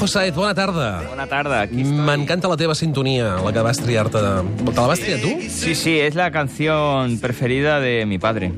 Juanjo 0.00 0.14
Saez, 0.14 0.34
bona 0.34 0.54
tarda. 0.54 1.02
Bona 1.10 1.26
tarda, 1.26 1.60
aquí 1.60 1.82
estoy. 1.82 1.92
M'encanta 1.92 2.48
la 2.48 2.56
teva 2.56 2.74
sintonia, 2.74 3.34
la 3.44 3.52
que 3.52 3.60
vas 3.60 3.76
triar-te. 3.76 4.16
Te 4.64 4.72
la 4.72 4.86
vas 4.88 4.98
triar 4.98 5.20
tu? 5.20 5.28
Sí, 5.50 5.74
sí, 5.74 6.00
es 6.00 6.14
la 6.14 6.30
canción 6.30 7.18
preferida 7.20 7.80
de 7.80 8.06
mi 8.06 8.18
padre. 8.18 8.50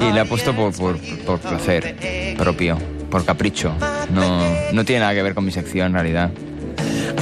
Y 0.00 0.12
la 0.12 0.20
he 0.20 0.24
puesto 0.26 0.54
por, 0.54 0.76
por, 0.76 0.98
por 1.24 1.40
placer 1.40 1.96
propio, 2.36 2.76
por 3.10 3.24
capricho. 3.24 3.72
No, 4.12 4.44
no 4.74 4.84
tiene 4.84 5.00
nada 5.00 5.14
que 5.14 5.22
ver 5.22 5.34
con 5.34 5.46
mi 5.46 5.50
sección, 5.50 5.86
en 5.86 5.92
realidad. 5.94 6.30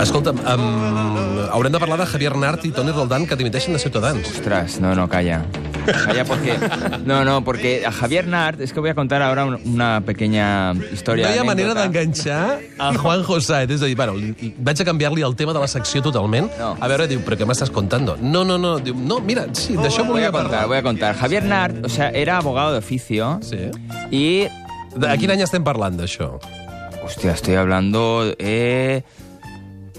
Escolta'm, 0.02 0.38
um, 0.38 1.48
haurem 1.52 1.72
de 1.72 1.78
parlar 1.78 2.00
de 2.00 2.06
Javier 2.06 2.36
Nart 2.36 2.64
i 2.64 2.72
Toni 2.72 2.90
Roldán, 2.90 3.26
que 3.26 3.36
dimiteixen 3.36 3.72
de 3.72 3.78
Ciutadans. 3.78 4.26
Ostras, 4.34 4.80
no, 4.80 4.96
no, 4.96 5.08
calla. 5.08 5.44
Calla 6.04 6.24
porque... 6.24 6.56
No, 7.04 7.24
no, 7.24 7.42
porque 7.44 7.84
a 7.86 7.92
Javier 7.92 8.26
Nart... 8.26 8.60
Es 8.60 8.72
que 8.72 8.80
voy 8.80 8.90
a 8.90 8.94
contar 8.94 9.22
ahora 9.22 9.44
un- 9.44 9.60
una 9.64 10.00
pequeña 10.04 10.74
historia. 10.92 11.28
No 11.28 11.34
hi 11.34 11.38
ha 11.38 11.44
manera 11.44 11.74
d'enganxar 11.74 12.60
a 12.78 12.92
Juanjo 12.94 13.40
Saez. 13.40 13.70
És 13.70 13.82
a 13.82 13.86
dir, 13.86 13.96
bueno, 13.96 14.14
li- 14.16 14.54
vaig 14.58 14.80
a 14.82 14.84
canviar-li 14.84 15.22
el 15.22 15.34
tema 15.36 15.52
de 15.52 15.60
la 15.60 15.68
secció 15.68 16.02
totalment. 16.02 16.50
No. 16.58 16.76
A 16.80 16.88
veure, 16.88 17.06
diu, 17.08 17.20
però 17.24 17.36
què 17.40 17.46
m'estàs 17.48 17.70
contando? 17.72 18.16
No, 18.20 18.44
no, 18.44 18.58
no. 18.58 18.76
Diu, 18.78 18.94
no, 18.94 19.20
mira, 19.20 19.46
sí, 19.52 19.76
d'això 19.76 20.04
Voy 20.04 20.18
volia 20.18 20.28
a 20.28 20.32
contar, 20.32 20.50
parlar. 20.50 20.66
voy 20.68 20.76
a 20.78 20.82
contar. 20.82 21.14
Javier 21.16 21.44
Nart, 21.44 21.84
o 21.84 21.88
sea, 21.88 22.10
era 22.10 22.38
abogado 22.38 22.72
de 22.72 22.78
oficio 22.78 23.38
Sí. 23.42 23.70
y 24.10 24.48
De, 24.98 25.06
a 25.08 25.16
quin 25.20 25.30
any 25.30 25.42
estem 25.44 25.62
parlant, 25.62 25.98
d'això? 26.00 26.38
Hostia, 27.04 27.32
estoy 27.32 27.54
hablando 27.56 28.34
eh, 28.38 29.02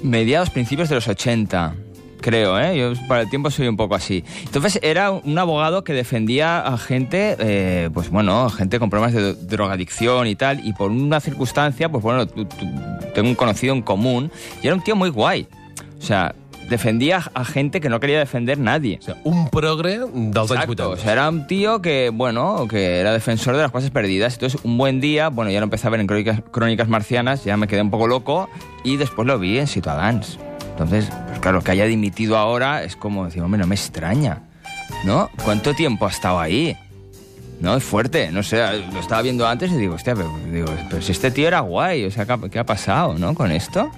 mediados, 0.03 0.49
principios 0.49 0.89
de 0.89 0.95
los 0.95 1.07
80, 1.07 1.73
creo, 2.21 2.59
¿eh? 2.59 2.77
Yo 2.77 2.93
para 3.07 3.21
el 3.21 3.29
tiempo 3.29 3.49
soy 3.51 3.67
un 3.67 3.77
poco 3.77 3.95
así. 3.95 4.23
Entonces 4.43 4.79
era 4.81 5.11
un 5.11 5.37
abogado 5.37 5.83
que 5.83 5.93
defendía 5.93 6.59
a 6.59 6.77
gente, 6.77 7.35
eh, 7.39 7.89
pues 7.93 8.09
bueno, 8.09 8.49
gente 8.49 8.79
con 8.79 8.89
problemas 8.89 9.13
de 9.13 9.33
drogadicción 9.33 10.27
y 10.27 10.35
tal, 10.35 10.65
y 10.65 10.73
por 10.73 10.91
una 10.91 11.19
circunstancia, 11.19 11.89
pues 11.89 12.03
bueno, 12.03 12.27
tengo 12.27 13.29
un 13.29 13.35
conocido 13.35 13.73
en 13.73 13.81
común, 13.81 14.31
y 14.61 14.67
era 14.67 14.75
un 14.75 14.83
tío 14.83 14.95
muy 14.95 15.09
guay. 15.09 15.47
O 15.99 16.01
sea, 16.01 16.33
defendía 16.69 17.23
a 17.33 17.43
gente 17.43 17.81
que 17.81 17.89
no 17.89 17.99
quería 17.99 18.19
defender 18.19 18.59
nadie. 18.59 18.99
O 18.99 19.01
sigui, 19.01 19.19
un 19.23 19.49
progre 19.49 19.99
dels 19.99 20.51
anys 20.51 20.51
Exacto, 20.51 20.71
80. 20.71 20.87
o 20.89 20.97
sea, 20.97 21.11
era 21.11 21.29
un 21.29 21.47
tío 21.47 21.81
que, 21.81 22.11
bueno, 22.13 22.67
que 22.69 22.99
era 22.99 23.11
defensor 23.11 23.55
de 23.55 23.63
las 23.63 23.71
cosas 23.71 23.89
perdidas. 23.91 24.33
Entonces, 24.33 24.61
un 24.63 24.77
buen 24.77 25.01
día, 25.01 25.29
bueno, 25.29 25.51
ya 25.51 25.59
lo 25.59 25.65
empecé 25.65 25.87
a 25.87 25.89
ver 25.89 25.99
en 25.99 26.07
Crónicas, 26.07 26.41
Crónicas 26.51 26.87
Marcianas, 26.87 27.43
ya 27.43 27.57
me 27.57 27.67
quedé 27.67 27.81
un 27.81 27.91
poco 27.91 28.07
loco 28.07 28.49
y 28.83 28.97
después 28.97 29.27
lo 29.27 29.37
vi 29.39 29.57
en 29.57 29.67
Ciutadans. 29.67 30.39
Entonces, 30.79 31.11
pues 31.27 31.39
claro, 31.39 31.61
que 31.61 31.71
haya 31.71 31.83
dimitido 31.83 32.37
ahora 32.37 32.83
es 32.83 32.95
como 32.95 33.25
decir, 33.25 33.43
hombre, 33.43 33.59
no 33.59 33.67
me 33.67 33.75
extraña, 33.75 34.43
¿no? 35.03 35.29
¿Cuánto 35.43 35.73
tiempo 35.73 36.05
ha 36.05 36.09
estado 36.09 36.39
ahí? 36.39 36.77
No, 37.59 37.75
es 37.75 37.83
fuerte, 37.83 38.31
no 38.31 38.41
sé, 38.43 38.61
lo 38.93 39.01
estaba 39.01 39.21
viendo 39.21 39.45
antes 39.45 39.73
y 39.73 39.75
digo, 39.75 39.95
hostia, 39.95 40.15
pero, 40.15 40.33
digo, 40.49 40.67
pero 40.89 41.01
si 41.01 41.11
este 41.11 41.31
tío 41.31 41.49
era 41.49 41.59
guay, 41.59 42.05
o 42.05 42.11
sea, 42.11 42.25
¿qué 42.25 42.31
ha, 42.31 42.39
qué 42.49 42.59
ha 42.59 42.65
pasado, 42.65 43.15
no, 43.15 43.35
con 43.35 43.51
esto? 43.51 43.91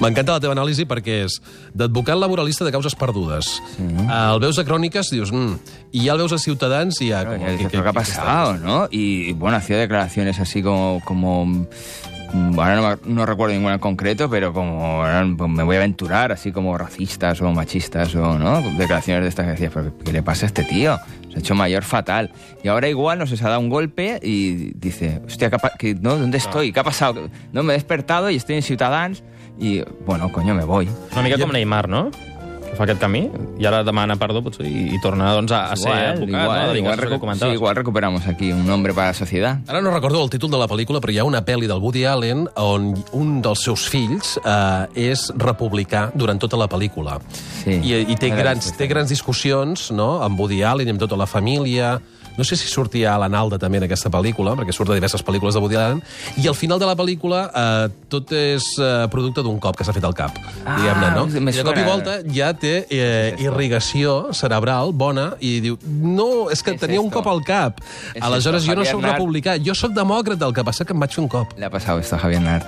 M'encanta 0.00 0.34
la 0.34 0.42
teva 0.42 0.54
anàlisi 0.54 0.86
perquè 0.88 1.20
és 1.26 1.36
d'advocat 1.76 2.18
laboralista 2.18 2.64
de 2.66 2.72
causes 2.74 2.94
perdudes. 2.98 3.50
Sí. 3.76 3.86
El 3.86 4.40
veus 4.42 4.58
a 4.58 4.64
Cròniques, 4.66 5.10
dius... 5.12 5.30
Mm, 5.34 5.58
I 5.92 6.06
ja 6.06 6.14
el 6.14 6.22
veus 6.22 6.34
a 6.34 6.38
Ciutadans 6.42 6.98
i 7.02 7.10
ja... 7.10 7.22
Claro, 7.22 7.38
com, 7.38 7.46
ya 7.46 7.52
dices, 7.52 7.68
¿pero 7.70 7.82
qué 7.82 7.90
ha 7.90 7.92
pasado, 7.92 8.56
no? 8.58 8.88
Y, 8.90 9.32
bueno, 9.34 9.58
hacía 9.58 9.76
declaraciones 9.78 10.40
así 10.40 10.62
como... 10.62 11.02
como 11.04 11.66
ahora 12.56 12.76
no, 12.76 12.82
me- 13.06 13.14
no 13.14 13.26
recuerdo 13.26 13.54
ninguna 13.54 13.74
en 13.74 13.80
concreto, 13.80 14.28
pero 14.30 14.52
como 14.52 15.02
pues, 15.36 15.50
me 15.50 15.62
voy 15.62 15.76
a 15.76 15.78
aventurar, 15.80 16.32
así 16.32 16.52
como 16.52 16.76
racistas 16.78 17.40
o 17.42 17.52
machistas 17.52 18.14
o, 18.14 18.38
¿no? 18.38 18.60
Declaraciones 18.78 19.22
de 19.24 19.28
estas 19.28 19.44
que 19.46 19.50
decías, 19.52 19.72
¿pero 19.74 19.92
qué 20.04 20.12
le 20.12 20.22
pasa 20.22 20.46
a 20.46 20.48
este 20.48 20.64
tío? 20.64 20.98
Se 21.30 21.36
ha 21.36 21.38
hecho 21.40 21.54
mayor 21.54 21.82
fatal. 21.82 22.30
Y 22.62 22.68
ahora 22.68 22.88
igual, 22.88 23.18
no 23.18 23.26
sé, 23.26 23.36
se 23.36 23.44
ha 23.44 23.48
dado 23.48 23.60
un 23.60 23.68
golpe 23.68 24.18
y 24.22 24.72
dice, 24.78 25.20
hostia, 25.26 25.50
¿qué 25.78 25.94
¿no? 25.94 26.16
¿dónde 26.16 26.38
estoy? 26.38 26.72
¿Qué 26.72 26.80
ha 26.80 26.84
pasado? 26.84 27.28
No, 27.52 27.62
me 27.62 27.72
he 27.74 27.76
despertado 27.76 28.30
y 28.30 28.36
estoy 28.36 28.56
en 28.56 28.62
Ciutadans 28.62 29.22
y, 29.58 29.82
bueno, 30.06 30.30
coño, 30.32 30.54
me 30.54 30.64
voy. 30.64 30.88
Una 31.12 31.22
mica 31.22 31.38
com 31.38 31.50
Neymar, 31.52 31.88
no? 31.88 32.10
Que 32.66 32.74
fa 32.76 32.84
aquest 32.84 33.00
camí 33.00 33.22
i 33.60 33.64
ara 33.68 33.82
demana 33.86 34.16
perdó 34.20 34.42
potser, 34.44 34.66
i, 34.68 34.88
i 34.92 34.98
torna 35.00 35.30
doncs, 35.36 35.52
a, 35.54 35.60
a 35.72 35.76
ser 35.80 35.92
advocat. 35.92 36.28
igual, 36.28 36.66
no? 36.66 36.74
Igual, 36.76 36.98
recu- 36.98 37.34
sí, 37.38 37.46
igual 37.54 37.76
recuperamos 37.76 38.26
aquí 38.26 38.50
un 38.52 38.66
nombre 38.66 38.92
para 38.92 39.08
la 39.08 39.14
sociedad. 39.14 39.60
Ara 39.68 39.80
no 39.80 39.90
recordo 39.90 40.22
el 40.22 40.28
títol 40.30 40.50
de 40.50 40.58
la 40.58 40.66
pel·lícula, 40.68 41.00
però 41.00 41.14
hi 41.14 41.18
ha 41.18 41.24
una 41.24 41.44
pel·li 41.46 41.66
del 41.70 41.78
Woody 41.80 42.04
Allen 42.04 42.46
on 42.56 42.92
un 43.12 43.40
dels 43.42 43.62
seus 43.64 43.86
fills 43.88 44.36
eh, 44.44 45.08
és 45.12 45.28
republicà 45.38 46.10
durant 46.14 46.38
tota 46.42 46.58
la 46.60 46.68
pel·lícula. 46.68 47.20
Sí. 47.62 47.78
I, 47.80 48.02
i 48.12 48.16
té, 48.20 48.30
grans, 48.34 48.72
té 48.76 48.86
grans 48.90 49.08
discussions 49.14 49.90
no? 49.94 50.18
amb 50.26 50.38
Woody 50.40 50.60
Allen 50.66 50.90
i 50.90 50.96
amb 50.96 51.00
tota 51.00 51.16
la 51.16 51.26
família. 51.30 51.96
No 52.36 52.44
sé 52.44 52.56
si 52.56 52.68
sortia 52.68 53.14
Alan 53.14 53.34
Alda 53.34 53.58
també 53.58 53.78
en 53.78 53.84
aquesta 53.84 54.10
pel·lícula, 54.12 54.54
perquè 54.58 54.72
surt 54.74 54.90
de 54.90 54.94
diverses 54.98 55.22
pel·lícules 55.24 55.54
de 55.56 55.60
Woody 55.60 55.76
Allen. 55.76 56.02
I 56.42 56.46
al 56.48 56.54
final 56.54 56.78
de 56.78 56.86
la 56.86 56.94
pel·lícula 56.96 57.46
eh, 57.54 57.88
tot 58.12 58.32
és 58.36 58.64
eh, 58.78 59.06
producte 59.10 59.42
d'un 59.42 59.58
cop 59.58 59.76
que 59.78 59.84
s'ha 59.84 59.94
fet 59.96 60.04
al 60.04 60.14
cap, 60.14 60.36
Ah, 60.66 60.76
diguem-ne, 60.80 61.10
no? 61.14 61.26
I 61.30 61.52
de 61.56 61.64
cop 61.64 61.78
i 61.78 61.84
volta 61.86 62.18
ja 62.32 62.52
té 62.58 62.86
eh, 62.90 63.34
irrigació 63.40 64.32
cerebral 64.34 64.92
bona 64.92 65.30
i 65.40 65.60
diu, 65.64 65.78
no, 65.86 66.48
és 66.50 66.62
que 66.62 66.74
És 66.74 66.80
tenia 66.80 67.00
un 67.00 67.06
esto. 67.08 67.20
cop 67.22 67.28
al 67.32 67.42
cap. 67.46 67.80
És 68.14 68.22
Aleshores, 68.22 68.62
esto, 68.62 68.72
jo 68.72 68.78
no 68.80 68.84
sóc 68.84 69.00
Nart. 69.02 69.14
republicà, 69.18 69.56
jo 69.62 69.74
sóc 69.74 69.92
demòcrata, 69.96 70.46
el 70.46 70.54
que 70.54 70.64
passa 70.64 70.84
que 70.84 70.92
em 70.92 71.00
vaig 71.00 71.12
fer 71.14 71.22
un 71.24 71.28
cop. 71.28 71.54
Le 71.56 71.66
ha 71.66 71.70
pasado 71.70 71.98
esto 72.00 72.16
a 72.16 72.18
Javier 72.18 72.42
Nart. 72.42 72.66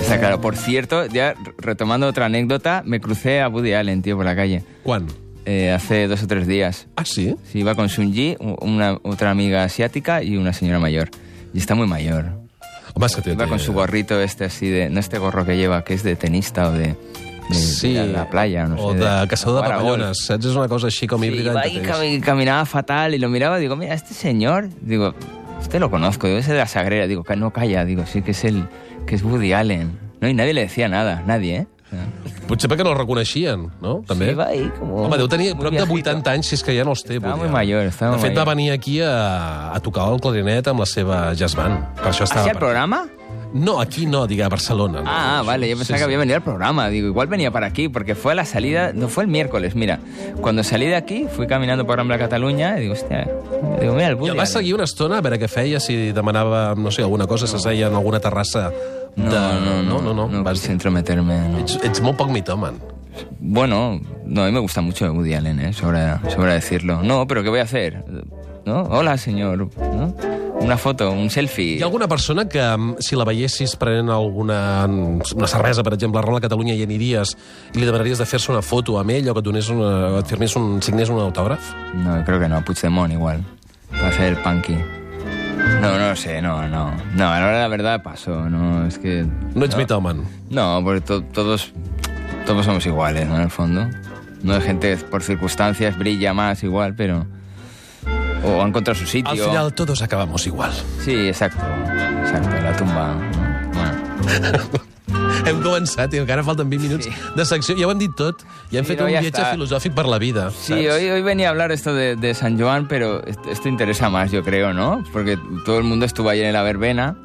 Está 0.00 0.18
claro. 0.18 0.40
Por 0.40 0.56
cierto, 0.56 1.06
ya 1.06 1.34
retomando 1.58 2.06
otra 2.06 2.26
anécdota, 2.26 2.82
me 2.84 3.00
crucé 3.00 3.40
a 3.40 3.48
Woody 3.48 3.72
Allen, 3.74 4.02
tío, 4.02 4.16
por 4.16 4.24
la 4.24 4.36
calle. 4.36 4.62
Quan? 4.82 5.06
Eh, 5.48 5.72
hace 5.72 6.06
dos 6.08 6.22
o 6.22 6.26
tres 6.26 6.46
días. 6.46 6.86
Ah, 6.96 7.04
sí? 7.06 7.34
Sí, 7.50 7.60
iba 7.60 7.74
con 7.74 7.88
Sunji, 7.88 8.36
una, 8.60 8.98
otra 9.02 9.30
amiga 9.30 9.64
asiática 9.64 10.22
y 10.22 10.36
una 10.36 10.52
señora 10.52 10.78
mayor. 10.78 11.08
Y 11.54 11.58
está 11.58 11.74
muy 11.74 11.86
mayor. 11.86 12.36
És 12.98 13.14
que 13.16 13.22
té... 13.22 13.32
Iba 13.32 13.46
con 13.46 13.58
su 13.60 13.72
gorrito 13.72 14.20
este 14.20 14.44
así 14.44 14.68
de... 14.68 14.90
No 14.90 14.98
este 15.00 15.18
gorro 15.18 15.44
que 15.46 15.56
lleva, 15.56 15.84
que 15.84 15.94
es 15.94 16.02
de 16.02 16.16
tenista 16.16 16.68
o 16.68 16.72
de... 16.72 16.88
de- 17.48 17.54
Sí, 17.54 17.94
de 17.94 18.06
la 18.08 18.28
playa, 18.28 18.66
no 18.66 18.76
sé. 18.76 18.82
o 18.82 18.92
de, 18.92 19.28
caçador 19.28 19.62
de 19.62 19.70
jugar 19.70 19.72
a 19.72 19.82
golf. 19.82 19.92
papallones, 20.02 20.18
saps? 20.26 20.44
És 20.50 20.56
una 20.56 20.68
cosa 20.68 20.88
així 20.90 21.06
com 21.08 21.22
Sí, 21.22 21.28
híbrida. 21.28 21.52
iba 21.52 21.62
tres. 21.62 21.86
cami- 21.86 22.20
caminaba 22.20 22.66
fatal 22.66 23.14
y 23.14 23.18
lo 23.18 23.28
miraba 23.30 23.56
digo, 23.58 23.76
mira, 23.76 23.94
este 23.94 24.12
señor, 24.12 24.68
digo, 24.82 25.14
este 25.62 25.78
lo 25.80 25.88
conozco, 25.90 26.26
digo, 26.26 26.38
ese 26.40 26.52
de 26.52 26.58
la 26.58 26.66
Sagrera, 26.66 27.06
digo, 27.06 27.22
"Ca- 27.24 27.36
no 27.36 27.50
calla, 27.52 27.84
digo, 27.86 28.04
sí 28.04 28.20
que 28.20 28.32
es 28.32 28.44
el, 28.44 28.64
que 29.06 29.14
es 29.14 29.22
Woody 29.22 29.52
Allen. 29.54 29.96
No, 30.20 30.28
y 30.28 30.34
nadie 30.34 30.52
le 30.52 30.60
decía 30.62 30.88
nada, 30.88 31.22
nadie, 31.26 31.56
¿eh? 31.56 31.66
Potser 32.48 32.70
perquè 32.72 32.84
no 32.86 32.94
el 32.94 32.98
reconeixien, 32.98 33.66
no? 33.84 33.98
També. 34.08 34.30
Sí, 34.32 34.40
ahí 34.40 34.64
como... 34.78 35.02
Home, 35.04 35.18
deu 35.20 35.28
tenir 35.28 35.50
prop 35.58 35.68
de 35.74 35.84
viejito. 35.84 36.10
80 36.16 36.32
anys, 36.32 36.48
si 36.48 36.56
és 36.56 36.64
que 36.64 36.72
ja 36.76 36.86
no 36.88 36.94
els 36.96 37.04
té. 37.04 37.18
Estava 37.20 37.36
Allen. 37.36 37.52
mayor, 37.52 37.84
estava 37.90 38.16
De 38.16 38.22
fet, 38.22 38.32
mayor. 38.32 38.46
va 38.46 38.54
venir 38.54 38.70
aquí 38.72 39.00
a, 39.04 39.12
a 39.74 39.80
tocar 39.84 40.08
el 40.14 40.20
clarinet 40.24 40.66
amb 40.72 40.80
la 40.80 40.88
seva 40.88 41.20
jazz 41.36 41.54
band. 41.58 41.84
Per 42.00 42.08
això 42.12 42.24
estava... 42.24 42.46
¿Hacía 42.46 42.56
el 42.56 42.62
programa? 42.62 43.04
No, 43.52 43.80
aquí 43.80 44.06
no, 44.06 44.26
diga, 44.26 44.46
a 44.46 44.48
Barcelona. 44.48 45.00
No. 45.00 45.10
Ah, 45.10 45.42
vale, 45.44 45.68
yo 45.68 45.76
pensaba 45.76 45.96
Sí, 45.96 46.00
que 46.00 46.04
había 46.04 46.18
venido 46.18 46.36
al 46.36 46.42
programa. 46.42 46.88
Digo, 46.88 47.06
igual 47.06 47.28
venía 47.28 47.50
para 47.50 47.66
aquí, 47.66 47.88
porque 47.88 48.14
fue 48.14 48.32
a 48.32 48.34
la 48.34 48.44
salida, 48.44 48.92
no 48.92 49.08
fue 49.08 49.24
el 49.24 49.30
miércoles, 49.30 49.74
mira. 49.74 50.00
Cuando 50.40 50.62
salí 50.62 50.86
de 50.86 50.96
aquí, 50.96 51.26
fui 51.34 51.46
caminando 51.46 51.86
por 51.86 51.96
Rambla 51.96 52.18
Cataluña 52.18 52.76
y 52.78 52.82
digo, 52.82 52.92
hostia, 52.92 53.28
digo, 53.80 53.94
mira, 53.94 54.08
el 54.08 54.12
I 54.12 54.16
Woody 54.16 54.30
el 54.32 54.36
vas 54.36 54.50
seguir 54.50 54.74
una 54.74 54.84
estona 54.84 55.18
a 55.18 55.20
veure 55.22 55.38
què 55.40 55.48
feia, 55.48 55.80
si 55.80 56.12
demanava, 56.12 56.74
no 56.76 56.90
sé, 56.90 57.02
alguna 57.02 57.26
cosa, 57.26 57.46
s'asseia 57.46 57.88
en 57.88 57.94
alguna 57.94 58.20
terrassa 58.20 58.68
de... 58.70 59.24
No, 59.24 59.60
no, 59.60 59.82
no, 59.82 60.02
no, 60.02 60.14
no, 60.14 60.28
no 60.28 60.44
vas... 60.44 60.60
quise 60.60 60.72
entrometerme, 60.72 61.40
no. 61.48 61.58
Ets, 61.64 61.78
ets 61.82 62.02
molt 62.04 62.18
poc 62.20 62.30
mitòman. 62.30 62.76
Bueno, 63.40 64.00
no, 64.26 64.42
a 64.42 64.46
mí 64.46 64.52
me 64.52 64.60
gusta 64.60 64.80
mucho 64.80 65.10
Woody 65.10 65.34
Allen, 65.34 65.58
¿eh? 65.60 65.72
Sobra, 65.72 66.20
sobra 66.28 66.52
decirlo. 66.52 67.02
No, 67.02 67.26
pero 67.26 67.42
¿qué 67.42 67.48
voy 67.48 67.60
a 67.60 67.64
hacer? 67.64 68.04
¿No? 68.64 68.82
Hola, 68.82 69.16
señor. 69.16 69.70
¿no? 69.76 70.14
Una 70.60 70.76
foto, 70.76 71.10
un 71.12 71.30
selfie. 71.30 71.76
Hi 71.78 71.82
ha 71.82 71.86
alguna 71.86 72.08
persona 72.08 72.46
que, 72.48 72.60
mm, 72.60 72.96
si 72.98 73.16
la 73.16 73.24
veiessis 73.24 73.76
prenent 73.76 74.10
alguna 74.10 74.84
una 74.86 75.46
cervesa, 75.46 75.82
per 75.82 75.94
exemple, 75.94 76.18
a 76.18 76.22
Rola 76.22 76.40
Catalunya, 76.40 76.74
i 76.74 76.82
aniries 76.82 77.36
i 77.74 77.78
li 77.78 77.86
demanaries 77.86 78.18
de 78.18 78.26
fer-se 78.26 78.50
una 78.52 78.60
foto 78.62 78.98
amb 78.98 79.10
ell 79.10 79.28
o 79.30 79.34
que 79.34 79.40
et, 79.40 79.44
donés 79.46 79.68
una, 79.70 80.18
et 80.18 80.26
firmés 80.26 80.54
un, 80.56 80.82
signés 80.82 81.08
un 81.08 81.20
autògraf? 81.20 81.72
No, 81.94 82.22
creo 82.24 82.40
que 82.40 82.48
no, 82.48 82.60
Puigdemont 82.64 83.12
igual. 83.12 83.42
Para 83.90 84.08
hacer 84.08 84.26
el 84.34 84.36
punky. 84.42 84.76
No, 85.80 85.96
no 85.98 86.14
sé, 86.16 86.42
no, 86.42 86.66
no. 86.68 86.92
No, 87.14 87.28
a 87.32 87.38
la 87.40 87.46
hora 87.46 87.56
de 87.56 87.62
la 87.62 87.68
verdad 87.68 88.02
paso, 88.02 88.48
no, 88.50 88.86
es 88.86 88.98
que... 88.98 89.24
No 89.54 89.64
ets 89.64 89.76
mitòman. 89.76 90.24
No, 90.50 90.80
porque 90.84 91.00
to- 91.00 91.22
todos, 91.32 91.72
todos 92.46 92.64
somos 92.66 92.84
iguales, 92.84 93.26
¿no? 93.28 93.36
En 93.36 93.42
el 93.42 93.50
fondo. 93.50 93.86
No 94.42 94.54
hay 94.54 94.60
gente 94.60 94.96
por 94.96 95.22
circunstancias 95.22 95.96
brilla 95.96 96.34
más 96.34 96.62
igual, 96.62 96.94
pero... 96.94 97.26
O 98.48 98.62
ha 98.62 98.66
encontrado 98.66 98.98
su 98.98 99.06
sitio. 99.06 99.30
Al 99.30 99.38
final, 99.38 99.74
todos 99.74 100.00
acabamos 100.02 100.46
igual. 100.46 100.72
Sí, 101.04 101.28
exacto. 101.28 101.64
Exacto, 102.22 102.50
la 102.62 102.76
tumba. 102.76 103.14
¿no? 103.14 103.70
Bueno. 103.74 104.58
Hem 105.48 105.60
començat 105.64 106.12
i 106.12 106.18
encara 106.20 106.42
falten 106.44 106.68
20 106.68 106.82
minuts 106.88 107.06
Sí. 107.06 107.12
de 107.36 107.44
secció. 107.46 107.74
Ja 107.78 107.86
ho 107.86 107.92
hem 107.94 107.98
dit 108.02 108.12
tot. 108.18 108.42
Ja 108.72 108.78
hem 108.80 108.84
Sí, 108.84 108.90
fet 108.90 108.98
no, 109.00 109.06
un 109.06 109.12
viatge 109.12 109.30
està. 109.30 109.52
filosòfic 109.54 109.94
per 109.96 110.04
la 110.10 110.18
vida. 110.18 110.50
Sí, 110.50 110.74
hoy, 110.74 111.08
hoy 111.08 111.22
venía 111.22 111.46
a 111.48 111.50
hablar 111.50 111.72
esto 111.72 111.94
de, 111.94 112.16
de 112.16 112.34
San 112.34 112.58
Joan, 112.60 112.88
pero 112.88 113.24
esto, 113.24 113.48
esto 113.50 113.68
interesa 113.68 114.10
más, 114.10 114.30
yo 114.32 114.42
creo, 114.42 114.74
¿no? 114.74 115.02
Porque 115.12 115.38
todo 115.64 115.78
el 115.78 115.84
mundo 115.84 116.04
estuvo 116.04 116.28
ayer 116.28 116.46
en 116.46 116.52
la 116.52 116.62
verbena. 116.62 117.16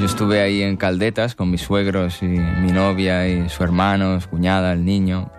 Yo 0.00 0.06
estuve 0.06 0.40
ahí 0.40 0.62
en 0.62 0.76
Caldetas 0.76 1.34
con 1.36 1.50
mis 1.50 1.60
suegros 1.62 2.22
y 2.22 2.26
mi 2.26 2.72
novia 2.72 3.28
y 3.28 3.48
su 3.48 3.62
hermano, 3.62 4.20
su 4.20 4.28
cuñada, 4.28 4.72
el 4.72 4.84
niño. 4.84 5.30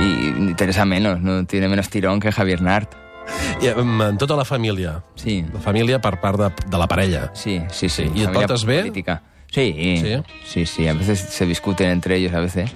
Y 0.00 0.28
interesa 0.48 0.84
menos, 0.86 1.20
no 1.20 1.44
tiene 1.44 1.68
menos 1.68 1.90
tirón 1.90 2.20
que 2.20 2.32
Javier 2.32 2.62
Nart. 2.62 2.94
I, 3.62 3.66
en 3.68 4.18
tota 4.18 4.34
la 4.36 4.44
família. 4.44 5.02
Sí, 5.14 5.44
La 5.52 5.60
família 5.60 6.00
per 6.00 6.20
part 6.20 6.38
de, 6.38 6.50
de 6.68 6.78
la 6.78 6.86
parella. 6.88 7.30
sí, 7.34 7.60
sí, 7.70 7.88
sí. 7.88 8.10
I 8.14 8.22
et 8.24 8.32
portes 8.32 8.64
bé? 8.64 8.80
política. 8.80 9.22
Sí, 9.50 9.74
Sí? 10.00 10.22
sí, 10.46 10.66
sí, 10.66 10.88
a 10.88 10.94
veces 10.94 11.20
se 11.20 11.44
discuten 11.46 11.90
entre 11.90 12.16
ellos, 12.16 12.32
a 12.32 12.40
veces, 12.40 12.70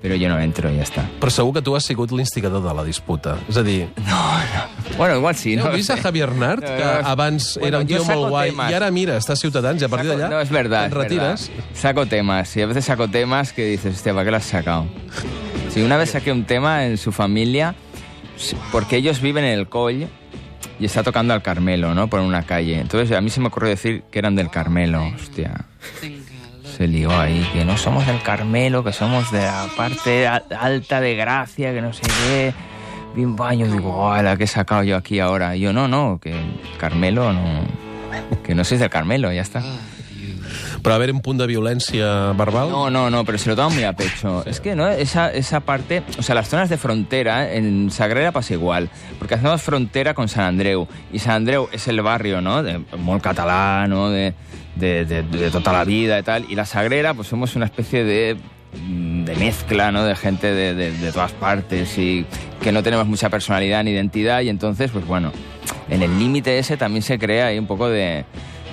pero 0.00 0.14
yo 0.14 0.28
no 0.28 0.38
entro 0.38 0.70
y 0.70 0.76
ya 0.76 0.84
está. 0.84 1.04
Però 1.20 1.28
segur 1.30 1.52
que 1.54 1.62
tu 1.62 1.74
has 1.74 1.84
sigut 1.84 2.12
l'instigador 2.12 2.62
de 2.62 2.72
la 2.72 2.84
disputa. 2.84 3.36
És 3.48 3.56
a 3.56 3.62
dir, 3.64 3.88
Bueno, 4.96 5.16
igual 5.16 5.34
sí, 5.34 5.56
no 5.56 5.66
heu 5.66 5.72
vist 5.74 5.90
a. 5.90 5.96
Javier 5.96 6.30
Nart, 6.34 6.62
No, 6.62 6.76
que 6.76 6.84
no, 6.84 7.08
abans 7.08 7.56
bueno, 7.58 7.68
era 7.68 7.78
un 7.80 7.86
tio 7.86 8.04
molt 8.04 8.28
guai, 8.30 8.50
temas. 8.50 8.70
i 8.70 8.74
ara 8.74 8.90
mira, 8.90 9.16
està 9.18 9.32
a 9.32 9.36
Ciutadans, 9.36 9.82
i 9.82 9.84
a 9.84 9.88
partir 9.88 10.10
d'allà 10.10 10.28
No, 10.30 10.40
es 10.40 10.50
verdad. 10.50 10.86
et 10.86 10.92
es 10.92 10.96
retires. 10.98 11.48
verdad. 11.50 11.64
Saco 11.74 12.06
temas, 12.06 12.56
y 12.56 12.62
a 12.62 12.66
veces 12.66 12.84
saco 12.84 13.08
temas 13.08 13.52
que 13.52 13.64
dices, 13.64 13.96
hostia, 13.96 14.12
¿para 14.12 14.24
qué 14.24 14.30
lo 14.30 14.36
has 14.36 14.44
sacado? 14.44 14.86
Sí, 15.70 15.82
una 15.82 15.96
vez 15.96 16.10
saqué 16.10 16.30
un 16.32 16.44
tema 16.44 16.86
en 16.86 16.96
su 16.96 17.10
familia, 17.12 17.74
porque 18.72 18.96
ellos 18.96 19.20
viven 19.20 19.44
en 19.44 19.58
el 19.58 19.68
Coll 19.68 20.06
y 20.78 20.84
está 20.84 21.02
tocando 21.02 21.34
al 21.34 21.42
Carmelo, 21.42 21.94
¿no? 21.94 22.08
Por 22.08 22.20
una 22.20 22.42
calle. 22.42 22.80
Entonces 22.80 23.16
a 23.16 23.20
mí 23.20 23.30
se 23.30 23.40
me 23.40 23.48
ocurrió 23.48 23.68
decir 23.68 24.02
que 24.10 24.18
eran 24.18 24.34
del 24.34 24.50
Carmelo, 24.50 25.02
hostia. 25.14 25.66
Se 26.76 26.86
lió 26.86 27.10
ahí, 27.18 27.46
que 27.52 27.64
no 27.64 27.76
somos 27.76 28.06
del 28.06 28.22
Carmelo, 28.22 28.82
que 28.82 28.92
somos 28.92 29.30
de 29.30 29.42
la 29.42 29.66
parte 29.76 30.26
alta 30.26 31.00
de 31.00 31.14
Gracia, 31.14 31.72
que 31.74 31.82
no 31.82 31.92
sé 31.92 32.02
qué. 32.02 32.54
Bien 33.14 33.36
baño, 33.36 33.66
digo, 33.66 33.94
¡hola! 33.94 34.36
¿Qué 34.36 34.44
he 34.44 34.46
sacado 34.46 34.84
yo 34.84 34.96
aquí 34.96 35.18
ahora? 35.18 35.56
Y 35.56 35.60
yo, 35.60 35.72
no, 35.72 35.88
no, 35.88 36.18
que 36.22 36.34
Carmelo 36.78 37.32
no. 37.32 37.64
Que 38.44 38.54
no 38.54 38.64
sois 38.64 38.80
del 38.80 38.88
Carmelo, 38.88 39.32
ya 39.32 39.42
está. 39.42 39.62
Però 40.82 40.94
haver 40.94 41.12
un 41.12 41.20
punt 41.20 41.40
de 41.40 41.46
violència 41.46 42.32
verbal... 42.38 42.70
No, 42.70 42.88
no, 42.90 43.10
no, 43.10 43.24
pero 43.24 43.38
se 43.38 43.50
lo 43.50 43.56
toman 43.56 43.74
muy 43.74 43.84
a 43.84 43.92
pecho. 43.92 44.44
Es 44.46 44.60
que, 44.60 44.74
¿no? 44.74 44.88
Esa, 44.88 45.32
esa 45.32 45.60
parte, 45.60 46.02
o 46.18 46.22
sea, 46.22 46.34
las 46.34 46.48
zonas 46.48 46.68
de 46.70 46.78
frontera, 46.78 47.52
en 47.52 47.90
Sagrera 47.90 48.32
pasa 48.32 48.54
igual, 48.54 48.88
porque 49.18 49.34
hacemos 49.34 49.60
frontera 49.62 50.14
con 50.14 50.28
San 50.28 50.44
Andreu, 50.44 50.88
y 51.12 51.18
San 51.18 51.36
Andreu 51.36 51.68
es 51.72 51.86
el 51.88 52.00
barrio, 52.00 52.40
¿no? 52.40 52.62
De, 52.62 52.78
muy 52.96 53.20
catalán, 53.20 53.90
¿no? 53.90 54.10
De, 54.10 54.34
de, 54.76 55.04
de, 55.04 55.22
de 55.22 55.60
la 55.60 55.84
vida 55.84 56.18
y 56.18 56.22
tal, 56.22 56.46
y 56.48 56.54
la 56.54 56.64
Sagrera, 56.64 57.14
pues 57.14 57.28
somos 57.28 57.56
una 57.56 57.66
especie 57.66 58.04
de 58.04 58.36
de 58.72 59.34
mezcla, 59.34 59.90
¿no? 59.90 60.04
De 60.04 60.14
gente 60.14 60.52
de, 60.52 60.74
de, 60.74 60.92
de 60.92 61.12
todas 61.12 61.32
partes 61.32 61.98
y 61.98 62.24
que 62.62 62.70
no 62.70 62.84
tenemos 62.84 63.06
mucha 63.06 63.28
personalidad 63.28 63.82
ni 63.82 63.90
identidad 63.90 64.42
y 64.42 64.48
entonces, 64.48 64.92
pues 64.92 65.04
bueno, 65.06 65.32
en 65.88 66.02
el 66.02 66.18
límite 66.18 66.58
ese 66.58 66.76
también 66.76 67.02
se 67.02 67.18
crea 67.18 67.46
ahí 67.46 67.58
un 67.58 67.66
poco 67.66 67.88
de, 67.88 68.24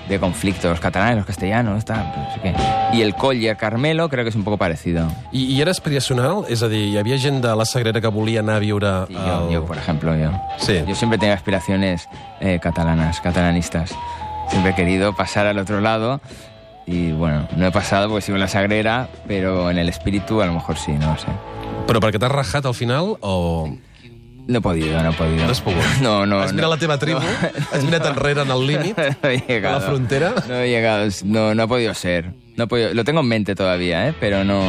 de 0.08 0.20
conflicto. 0.20 0.70
Los 0.70 0.80
catalanes, 0.80 1.18
los 1.18 1.26
castellanos, 1.26 1.86
tal, 1.86 2.12
no 2.16 2.34
sé 2.34 2.40
qué. 2.42 2.54
Y 2.94 3.02
el 3.02 3.16
Coll 3.16 3.38
y 3.38 3.48
el 3.48 3.58
Carmelo 3.58 4.10
creo 4.10 4.24
que 4.24 4.30
es 4.30 4.36
un 4.36 4.44
poco 4.44 4.58
parecido. 4.58 5.08
I, 5.32 5.46
I 5.56 5.62
era 5.62 5.72
aspiracional? 5.72 6.46
És 6.50 6.64
a 6.64 6.70
dir, 6.72 6.86
hi 6.88 6.98
havia 6.98 7.18
gent 7.20 7.42
de 7.44 7.56
la 7.56 7.66
Sagrera 7.66 8.02
que 8.02 8.08
volia 8.08 8.40
anar 8.40 8.58
a 8.58 8.60
viure... 8.60 8.94
Y 9.10 9.14
yo, 9.14 9.52
yo, 9.52 9.66
por 9.66 9.78
ejemplo, 9.78 10.16
yo. 10.16 10.32
Sí. 10.58 10.84
Yo 10.88 10.96
siempre 10.96 11.20
tengo 11.20 11.34
aspiraciones 11.34 12.08
eh, 12.40 12.60
catalanas, 12.62 13.20
catalanistas. 13.22 13.94
Siempre 14.50 14.72
he 14.72 14.76
querido 14.76 15.14
pasar 15.16 15.46
al 15.48 15.60
otro 15.60 15.82
lado 15.82 16.22
y 16.86 17.12
bueno, 17.12 17.48
no 17.58 17.68
he 17.68 17.72
pasado 17.72 18.08
porque 18.08 18.22
sigo 18.22 18.38
en 18.38 18.42
la 18.42 18.48
Sagrera, 18.48 19.10
pero 19.28 19.70
en 19.70 19.78
el 19.78 19.90
espíritu 19.90 20.42
a 20.42 20.46
lo 20.46 20.54
mejor 20.54 20.78
sí, 20.78 20.94
no 20.94 21.12
lo 21.12 21.20
sé. 21.20 21.28
Però 21.88 22.02
perquè 22.04 22.20
t'has 22.20 22.32
rajat 22.32 22.66
al 22.68 22.76
final 22.76 23.14
o... 23.20 23.68
No 24.48 24.60
he 24.60 24.62
podido, 24.62 25.04
no 25.04 25.10
he 25.12 25.14
podido. 25.14 25.46
No 25.46 25.52
has 25.52 25.62
pogut? 25.62 25.84
No, 26.02 26.26
no. 26.26 26.40
Has 26.40 26.54
mirat 26.54 26.70
no. 26.70 26.76
la 26.76 26.78
teva 26.78 26.98
tribu? 26.98 27.20
Has 27.74 27.84
mirat 27.84 28.06
enrere 28.06 28.42
en 28.42 28.52
el 28.52 28.66
límit? 28.66 28.98
No 29.24 29.30
he 29.30 29.44
llegado. 29.46 29.76
¿A 29.76 29.80
la 29.80 29.86
frontera? 29.86 30.34
No 30.48 30.56
he 30.56 30.70
llegado, 30.70 31.08
no, 31.26 31.54
no 31.54 31.64
ha 31.64 31.68
podido 31.68 31.94
ser. 31.94 32.34
No 32.56 32.64
he 32.64 32.68
podido- 32.68 32.94
lo 32.94 33.04
tengo 33.04 33.20
en 33.20 33.28
mente 33.28 33.56
todavía, 33.56 34.08
¿eh? 34.08 34.14
pero 34.20 34.44
no... 34.44 34.62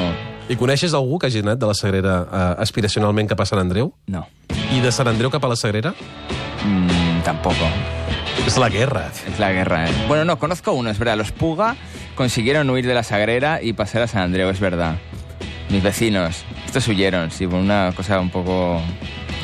I 0.49 0.57
coneixes 0.57 0.95
algú 0.95 1.19
que 1.19 1.27
hagi 1.29 1.41
anat 1.45 1.59
de 1.61 1.67
la 1.67 1.75
Sagrera 1.75 2.27
eh, 2.33 2.63
aspiracionalment 2.63 3.29
cap 3.29 3.41
a 3.41 3.45
Sant 3.47 3.61
Andreu? 3.61 3.93
No. 4.07 4.27
I 4.73 4.81
de 4.81 4.91
Sant 4.91 5.07
Andreu 5.09 5.31
cap 5.31 5.45
a 5.45 5.49
la 5.53 5.57
Sagrera? 5.57 5.93
Mm, 6.65 7.21
tampoco. 7.23 7.69
És 8.47 8.57
la 8.57 8.71
guerra. 8.71 9.11
Es 9.29 9.39
la 9.39 9.53
guerra, 9.53 9.91
¿eh? 9.91 9.93
Bueno, 10.09 10.25
no, 10.25 10.39
conozco 10.39 10.73
uno, 10.73 10.89
es 10.89 10.99
verdad. 10.99 11.19
Los 11.19 11.33
Puga 11.33 11.77
consiguieron 12.15 12.71
huir 12.71 12.87
de 12.87 12.95
la 12.95 13.03
Sagrera 13.03 13.61
y 13.63 13.75
pasar 13.75 14.03
a 14.03 14.07
San 14.09 14.23
Andreu, 14.23 14.49
es 14.49 14.59
verdad. 14.59 14.97
Mis 15.69 15.83
vecinos. 15.83 16.45
Estos 16.65 16.89
huyeron, 16.89 17.31
sí, 17.31 17.47
por 17.47 17.59
una 17.61 17.93
cosa 17.95 18.19
un 18.19 18.31
poco 18.31 18.81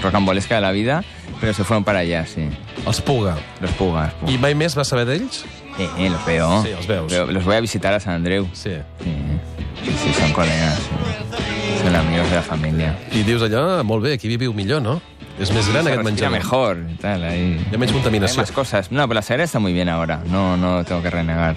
rocambolesca 0.03 0.55
de 0.57 0.61
la 0.61 0.73
vida, 0.73 1.05
pero 1.41 1.53
se 1.55 1.65
fueron 1.65 1.85
para 1.85 2.01
allá, 2.01 2.27
sí. 2.27 2.49
Els 2.87 3.01
Puga. 3.01 3.37
Los 3.61 3.71
Puga. 3.73 4.05
los 4.07 4.15
Puga. 4.15 4.33
I 4.33 4.39
mai 4.39 4.55
més 4.55 4.75
vas 4.75 4.89
saber 4.89 5.07
d'ells? 5.07 5.45
Eh, 5.79 5.89
eh, 5.99 6.11
los 6.11 6.25
veo. 6.27 6.63
Sí, 6.63 6.71
los 6.71 6.87
veus. 6.87 7.11
Veo- 7.13 7.27
Los 7.27 7.45
voy 7.45 7.57
a 7.57 7.61
visitar 7.61 7.93
a 7.95 8.01
San 8.01 8.15
Andreu. 8.15 8.47
Sí. 8.53 8.71
Sí, 9.03 9.13
sí, 9.85 9.93
sí, 10.05 10.21
son 10.21 10.33
colegas. 10.33 10.79
sí. 10.79 11.83
Son 11.83 11.95
amigos 11.97 12.31
de 12.31 12.37
la 12.37 12.43
familia. 12.43 12.99
I 13.13 13.23
dius 13.25 13.43
allò, 13.43 13.83
molt 13.85 14.03
bé, 14.05 14.15
aquí 14.15 14.29
viviu 14.29 14.55
millor, 14.55 14.81
no? 14.83 15.01
És 15.39 15.51
més 15.51 15.67
gran 15.69 15.87
aquest 15.89 16.05
menjador. 16.05 16.31
mejor 16.31 16.79
y 16.91 16.95
tal, 16.95 17.25
ahí. 17.25 17.59
Hi 17.71 17.75
ha 17.75 17.79
menys 17.79 17.91
Hay 17.91 17.99
contaminació. 17.99 18.41
más 18.41 18.53
cosas. 18.53 18.93
No, 18.93 19.03
pero 19.09 19.15
la 19.15 19.23
Sagrera 19.23 19.45
está 19.45 19.59
muy 19.59 19.73
bien 19.73 19.89
ahora. 19.89 20.23
No, 20.31 20.57
no 20.57 20.85
tengo 20.85 21.03
que 21.03 21.11
renegar 21.11 21.57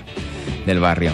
del 0.66 0.80
barrio. 0.80 1.12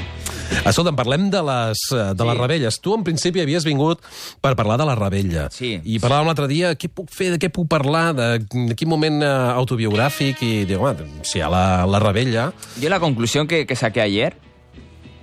Escolta'm, 0.63 0.95
parlem 0.95 1.29
de 1.33 1.41
les, 1.43 1.79
eh, 1.91 2.13
de 2.15 2.23
les 2.23 2.35
Sí. 2.35 2.39
rebelles. 2.41 2.79
Tu, 2.81 2.93
en 2.95 3.03
principi, 3.03 3.41
havies 3.41 3.65
vingut 3.65 3.99
per 4.41 4.55
parlar 4.55 4.77
de 4.77 4.85
la 4.85 4.95
rebella. 4.95 5.49
Sí. 5.51 5.79
I 5.83 5.99
parlàvem 5.99 6.25
l'altre 6.29 6.47
dia, 6.47 6.73
què 6.75 6.87
puc 6.89 7.09
fer, 7.11 7.31
de 7.31 7.39
què 7.39 7.49
puc 7.51 7.67
parlar, 7.67 8.13
de, 8.15 8.39
de 8.39 8.75
quin 8.75 8.87
moment 8.89 9.21
eh, 9.21 9.27
autobiogràfic, 9.57 10.41
i 10.43 10.63
dic, 10.65 10.79
home, 10.79 10.95
si 11.23 11.39
hi 11.39 11.41
ha 11.41 11.49
la, 11.49 11.85
la 11.85 11.99
rebella... 11.99 12.51
Yo 12.79 12.89
la 12.89 12.99
conclusión 12.99 13.47
que, 13.47 13.65
que 13.67 13.75
saqué 13.75 14.01
ayer, 14.01 14.35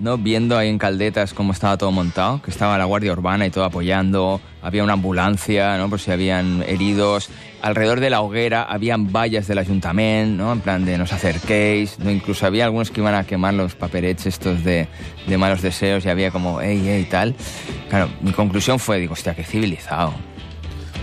¿no? 0.01 0.19
viendo 0.19 0.57
ahí 0.59 0.69
en 0.69 0.79
Caldetas 0.79 1.33
cómo 1.35 1.53
estaba 1.53 1.77
todo 1.77 1.93
montado, 1.93 2.43
que 2.43 2.51
estaba 2.51 2.77
la 2.79 2.85
Guardia 2.87 3.13
Urbana 3.13 3.47
y 3.47 3.51
todo 3.51 3.65
apoyando, 3.65 4.41
había 4.63 4.83
una 4.83 4.95
ambulancia, 4.95 5.77
¿no? 5.79 5.89
por 5.89 6.01
si 6.01 6.11
habían 6.11 6.63
heridos, 6.67 7.29
alrededor 7.63 8.01
de 8.01 8.11
la 8.11 8.23
hoguera 8.23 8.63
habían 8.63 9.13
vallas 9.13 9.47
del 9.47 9.59
ayuntamiento, 9.59 10.43
¿no? 10.43 10.53
en 10.53 10.61
plan 10.61 10.85
de 10.85 10.97
no 10.99 11.05
os 11.05 11.13
acerquéis, 11.13 11.99
¿no? 11.99 12.11
incluso 12.11 12.47
había 12.47 12.65
algunos 12.65 12.91
que 12.91 13.01
iban 13.01 13.15
a 13.15 13.25
quemar 13.25 13.55
los 13.55 13.75
paperets 13.75 14.27
estos 14.27 14.65
de, 14.65 14.89
de 15.27 15.39
malos 15.39 15.63
deseos 15.63 16.05
y 16.05 16.09
había 16.09 16.31
como, 16.31 16.61
ey, 16.61 16.89
ey, 16.89 17.05
tal. 17.05 17.35
Claro, 17.89 18.09
mi 18.23 18.33
conclusión 18.33 18.79
fue, 18.79 18.99
digo, 18.99 19.13
hostia, 19.13 19.35
qué 19.35 19.45
civilizado. 19.45 20.13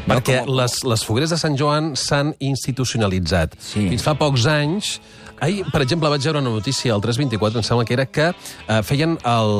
No, 0.07 0.15
Perquè 0.15 0.37
com- 0.45 0.55
les, 0.55 0.83
les 0.87 1.01
fogueres 1.03 1.33
de 1.33 1.35
Sant 1.35 1.57
Joan 1.59 1.89
s'han 1.99 2.29
institucionalitzat. 2.39 3.57
Sí. 3.59 3.89
Fins 3.91 4.05
fa 4.05 4.13
pocs 4.15 4.45
anys... 4.47 4.93
Ahir, 5.39 5.65
per 5.71 5.81
exemple, 5.83 6.09
vaig 6.09 6.23
veure 6.25 6.39
una 6.39 6.49
notícia 6.49 6.93
al 6.95 7.01
324, 7.01 7.59
em 7.59 7.63
sembla 7.63 7.85
que 7.85 7.93
era 7.93 8.05
que 8.07 8.27
eh, 8.31 8.81
feien 8.83 9.17
el, 9.23 9.51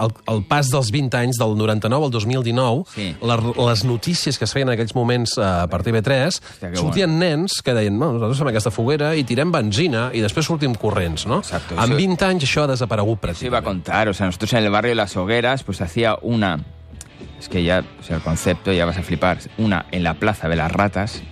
el, 0.00 0.12
el 0.32 0.42
pas 0.48 0.70
dels 0.72 0.88
20 0.90 1.16
anys, 1.18 1.36
del 1.36 1.56
99 1.58 2.06
al 2.06 2.10
2019, 2.10 2.84
Sí. 2.94 3.14
les, 3.20 3.44
les 3.58 3.84
notícies 3.84 4.38
que 4.38 4.44
es 4.48 4.52
feien 4.52 4.68
en 4.68 4.74
aquells 4.74 4.94
moments 4.96 5.36
eh, 5.36 5.50
per 5.68 5.82
TV3, 5.84 6.40
que 6.60 6.72
sortien 6.80 7.18
nens 7.20 7.60
que 7.62 7.74
deien, 7.76 7.98
no, 7.98 8.12
nosaltres 8.14 8.38
fem 8.40 8.48
aquesta 8.54 8.72
foguera 8.72 9.12
i 9.14 9.24
tirem 9.28 9.52
benzina 9.52 10.08
i 10.16 10.22
després 10.24 10.46
sortim 10.48 10.74
corrents, 10.74 11.26
no? 11.26 11.42
Exacto, 11.44 11.74
en 11.76 11.84
eso- 11.84 11.96
20 12.00 12.24
anys 12.30 12.44
això 12.48 12.64
ha 12.64 12.70
desaparegut 12.72 13.24
Eso 13.26 13.46
iba 13.46 13.58
a 13.58 13.60
pràcticament. 13.60 13.64
contar, 13.84 14.08
o 14.08 14.14
sea, 14.14 14.26
nosotros 14.26 14.52
en 14.54 14.64
el 14.64 14.70
barrio 14.70 14.90
de 14.90 14.94
las 14.96 15.16
hogueras, 15.16 15.62
pues 15.64 15.80
hacía 15.82 16.16
una, 16.22 16.64
es 17.38 17.48
que 17.48 17.62
ya, 17.62 17.84
o 18.00 18.02
sea, 18.02 18.16
el 18.16 18.22
concepto 18.22 18.72
ya 18.72 18.86
vas 18.86 18.96
a 18.96 19.02
flipar, 19.02 19.38
una 19.58 19.84
en 19.92 20.02
la 20.02 20.14
Plaza 20.14 20.48
de 20.48 20.56
las 20.56 20.72
Ratas, 20.72 21.22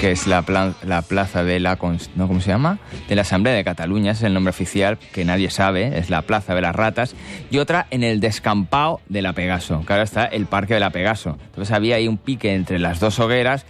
que 0.00 0.10
es 0.10 0.26
la, 0.26 0.44
la 0.82 1.02
plaza 1.02 1.44
de 1.44 1.60
la, 1.60 1.78
¿no? 2.14 2.28
¿cómo 2.28 2.40
se 2.40 2.48
llama? 2.48 2.78
De 3.08 3.14
la 3.14 3.22
Asamblea 3.22 3.54
de 3.54 3.64
Cataluña, 3.64 4.12
es 4.12 4.22
el 4.22 4.34
nombre 4.34 4.50
oficial 4.50 4.98
que 5.12 5.24
nadie 5.24 5.50
sabe, 5.50 5.98
es 5.98 6.10
la 6.10 6.22
Plaza 6.22 6.54
de 6.54 6.60
las 6.60 6.74
Ratas, 6.74 7.14
y 7.50 7.58
otra 7.58 7.86
en 7.90 8.02
el 8.02 8.20
descampado 8.20 9.00
de 9.08 9.22
la 9.22 9.32
Pegaso, 9.32 9.82
que 9.86 9.92
ahora 9.92 10.04
está 10.04 10.24
el 10.24 10.46
Parque 10.46 10.74
de 10.74 10.80
la 10.80 10.90
Pegaso. 10.90 11.38
Entonces 11.46 11.72
había 11.74 11.96
ahí 11.96 12.08
un 12.08 12.18
pique 12.18 12.54
entre 12.54 12.78
las 12.78 13.00
dos 13.00 13.18
hogueras, 13.20 13.66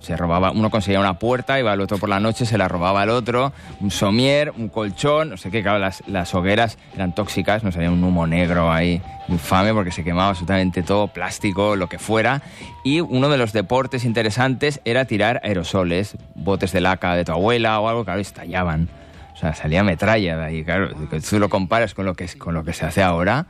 se 0.00 0.16
robaba, 0.16 0.50
uno 0.50 0.70
conseguía 0.70 1.00
una 1.00 1.18
puerta, 1.18 1.58
iba 1.58 1.72
al 1.72 1.80
otro 1.80 1.98
por 1.98 2.08
la 2.08 2.20
noche, 2.20 2.46
se 2.46 2.58
la 2.58 2.68
robaba 2.68 3.02
al 3.02 3.10
otro, 3.10 3.52
un 3.80 3.90
somier, 3.90 4.52
un 4.56 4.68
colchón, 4.68 5.30
no 5.30 5.36
sé 5.36 5.50
qué, 5.50 5.62
claro, 5.62 5.78
las, 5.78 6.34
hogueras 6.34 6.78
eran 6.94 7.14
tóxicas, 7.14 7.62
nos 7.64 7.74
salía 7.74 7.90
un 7.90 8.02
humo 8.02 8.26
negro 8.26 8.70
ahí, 8.70 9.02
infame, 9.28 9.72
porque 9.72 9.90
se 9.90 10.04
quemaba 10.04 10.30
absolutamente 10.30 10.82
todo, 10.82 11.08
plástico, 11.08 11.76
lo 11.76 11.88
que 11.88 11.98
fuera, 11.98 12.42
y 12.84 13.00
uno 13.00 13.28
de 13.28 13.38
los 13.38 13.52
deportes 13.52 14.04
interesantes 14.04 14.80
era 14.84 15.04
tirar 15.04 15.40
aerosoles, 15.44 16.16
botes 16.34 16.72
de 16.72 16.80
laca 16.80 17.14
de 17.14 17.24
tu 17.24 17.32
abuela 17.32 17.78
o 17.80 17.88
algo, 17.88 18.04
claro, 18.04 18.20
estallaban. 18.20 18.88
O 19.34 19.36
sea, 19.36 19.54
salía 19.54 19.82
metralla 19.82 20.36
de 20.36 20.44
ahí, 20.44 20.64
claro, 20.64 20.90
tú 21.28 21.38
lo 21.38 21.48
comparas 21.48 21.94
con 21.94 22.04
lo 22.04 22.14
que, 22.14 22.28
con 22.38 22.54
lo 22.54 22.64
que 22.64 22.72
se 22.72 22.84
hace 22.84 23.02
ahora, 23.02 23.46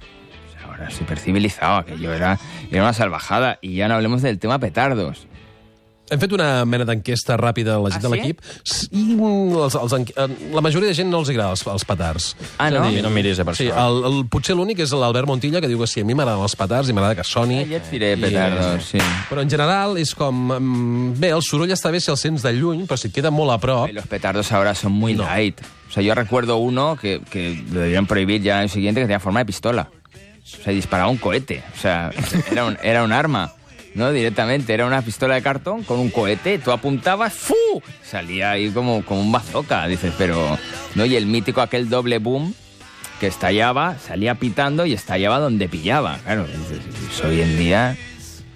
sea, 0.53 0.69
ahora 0.69 0.91
súper 0.91 1.19
civilizado, 1.19 1.79
aquello 1.79 2.13
era, 2.13 2.39
era 2.71 2.83
una 2.83 2.93
salvajada, 2.93 3.59
y 3.61 3.75
ya 3.75 3.89
no 3.89 3.95
hablemos 3.95 4.23
del 4.23 4.39
tema 4.39 4.59
petardos. 4.59 5.27
Hem 6.13 6.21
fet 6.21 6.33
una 6.37 6.49
mena 6.69 6.85
d'enquesta 6.85 7.39
ràpida 7.41 7.79
a 7.79 7.81
la 7.81 7.89
gent 7.91 8.05
Ah, 8.05 8.09
de 8.09 8.09
sí? 8.11 8.15
l'equip 8.19 8.43
i 8.93 9.03
mm, 9.17 9.57
els, 9.65 9.77
els, 9.81 9.93
enqu- 9.97 10.13
eh, 10.21 10.51
la 10.53 10.61
majoria 10.61 10.91
de 10.91 10.95
gent 10.99 11.09
no 11.09 11.23
els 11.23 11.31
agrada 11.33 11.55
els, 11.57 11.63
els 11.73 11.87
petards. 11.89 12.27
Ah, 12.59 12.67
a 12.67 12.71
no? 12.71 12.83
dir, 12.91 12.99
A 13.01 13.03
no 13.07 13.09
em 13.09 13.15
miris, 13.17 13.39
eh, 13.41 13.47
per 13.49 13.55
sí, 13.57 13.71
això. 13.71 13.87
el, 13.89 14.05
el, 14.11 14.19
potser 14.29 14.55
l'únic 14.59 14.83
és 14.85 14.93
l'Albert 14.93 15.27
Montilla, 15.31 15.63
que 15.65 15.71
diu 15.71 15.81
que 15.81 15.89
sí, 15.89 16.03
a 16.03 16.05
mi 16.05 16.13
m'agraden 16.19 16.45
els 16.45 16.57
petards 16.61 16.91
i 16.93 16.97
m'agrada 16.97 17.17
que 17.17 17.25
soni. 17.25 17.63
Ja 17.71 17.79
et 17.81 17.89
diré 17.91 18.13
petardos, 18.21 18.91
sí. 18.93 19.01
Però 19.31 19.41
en 19.41 19.51
general 19.51 19.97
és 20.03 20.13
com... 20.15 20.43
mm, 20.53 21.15
Bé, 21.23 21.31
el 21.33 21.41
soroll 21.43 21.73
està 21.73 21.91
bé 21.91 22.01
si 22.05 22.11
el 22.13 22.21
sents 22.21 22.45
de 22.45 22.53
lluny, 22.53 22.85
però 22.87 23.01
si 23.01 23.09
et 23.09 23.15
queda 23.17 23.31
molt 23.33 23.57
a 23.57 23.59
prop... 23.63 23.89
Y 23.89 23.93
los 23.97 24.07
petardos 24.07 24.53
ahora 24.53 24.75
son 24.75 24.93
muy 24.93 25.15
No. 25.15 25.25
light. 25.25 25.61
O 25.89 25.93
sea, 25.93 26.03
yo 26.03 26.15
recuerdo 26.15 26.57
uno 26.59 26.97
que, 27.01 27.21
que 27.31 27.63
lo 27.73 27.81
deberían 27.81 28.07
prohibir 28.07 28.43
ya 28.43 28.59
en 28.59 28.65
el 28.65 28.71
siguiente 28.71 29.01
que 29.01 29.07
tenía 29.07 29.21
forma 29.21 29.41
de 29.41 29.47
pistola. 29.47 29.89
O 30.45 30.63
sea, 30.65 30.73
disparaba 30.73 31.09
un 31.09 31.17
cohete. 31.19 31.63
O 31.77 31.81
sea, 31.81 32.11
era 32.51 32.65
un, 32.65 32.77
era 32.83 33.03
un 33.05 33.13
arma. 33.13 33.53
No, 33.95 34.11
directamente. 34.13 34.73
Era 34.73 34.87
una 34.87 35.03
pistola 35.03 35.35
de 35.35 35.43
cartón 35.43 35.83
con 35.83 35.99
un 35.99 36.11
cohete. 36.11 36.59
Tú 36.59 36.73
apuntabas, 36.73 37.33
¡fu! 37.35 37.55
Salía 38.03 38.53
ahí 38.53 38.71
como, 38.71 39.05
como 39.05 39.21
un 39.21 39.33
bazooka. 39.33 39.87
Dices, 39.87 40.13
pero... 40.17 40.59
¿No? 40.95 41.05
Y 41.05 41.17
el 41.17 41.27
mítico 41.27 41.61
aquel 41.61 41.89
doble 41.89 42.19
boom 42.19 42.55
que 43.21 43.27
estallaba, 43.29 43.97
salía 43.99 44.35
pitando 44.35 44.85
y 44.85 44.95
estallaba 44.95 45.39
donde 45.39 45.69
pillaba. 45.69 46.19
Claro, 46.25 46.47
eso 47.13 47.29
hoy 47.29 47.41
en 47.41 47.59
día... 47.59 47.97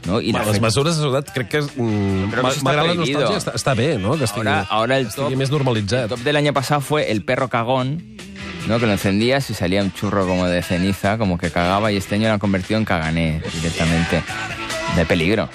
No? 0.07 0.21
La 0.21 0.31
Bueno, 0.39 0.53
les 0.53 0.61
mesures 0.61 0.97
de 0.97 1.03
seguretat 1.03 1.35
crec 1.35 1.49
que... 1.49 1.61
Mm, 1.83 2.31
M'agrada 2.63 2.93
la 2.93 2.95
nostàlgia, 2.95 3.39
està, 3.41 3.55
està 3.59 3.73
bé, 3.75 3.97
no? 3.99 4.15
Que 4.15 4.23
estigui, 4.29 4.47
Ahora, 4.47 4.67
ahora 4.71 4.99
el 4.99 5.09
estigui 5.09 5.33
top, 5.35 5.39
més 5.41 5.51
el 5.51 5.55
normalitzat. 5.57 6.09
top 6.13 6.21
del 6.23 6.37
año 6.37 6.53
pasado 6.55 6.81
fue 6.81 7.11
el 7.11 7.25
perro 7.25 7.49
cagón, 7.49 8.17
¿no? 8.69 8.79
que 8.79 8.87
lo 8.87 8.93
encendías 8.93 9.51
y 9.51 9.55
salía 9.55 9.83
un 9.83 9.93
churro 9.93 10.25
como 10.27 10.47
de 10.47 10.63
ceniza, 10.63 11.19
como 11.19 11.39
que 11.39 11.51
cagaba, 11.51 11.91
y 11.91 11.97
este 11.97 12.15
año 12.15 12.29
lo 12.29 12.35
han 12.35 12.39
convertido 12.39 12.79
en 12.79 12.85
cagané 12.85 13.43
directamente. 13.53 14.23
De 14.97 15.07
peligro. 15.07 15.49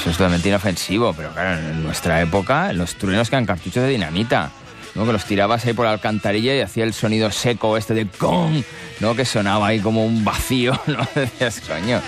Eso 0.00 0.10
es 0.10 0.16
totalmente 0.16 0.48
inofensivo, 0.48 1.12
pero 1.12 1.32
claro, 1.32 1.58
en 1.58 1.84
nuestra 1.84 2.20
época 2.20 2.72
los 2.72 2.96
truenos 2.96 3.30
que 3.30 3.36
eran 3.36 3.46
cartuchos 3.46 3.82
de 3.84 3.90
dinamita. 3.90 4.50
¿no? 4.94 5.06
Que 5.06 5.12
los 5.12 5.24
tirabas 5.24 5.64
ahí 5.64 5.74
por 5.74 5.84
la 5.84 5.92
alcantarilla 5.92 6.56
y 6.56 6.60
hacía 6.60 6.84
el 6.84 6.92
sonido 6.92 7.30
seco 7.30 7.76
este 7.76 7.94
de 7.94 8.08
gong, 8.18 8.64
¿no? 8.98 9.14
Que 9.14 9.24
sonaba 9.24 9.68
ahí 9.68 9.78
como 9.78 10.04
un 10.04 10.24
vacío, 10.24 10.78
¿no? 10.86 11.06
Decías, 11.14 11.60
coño. 11.60 12.00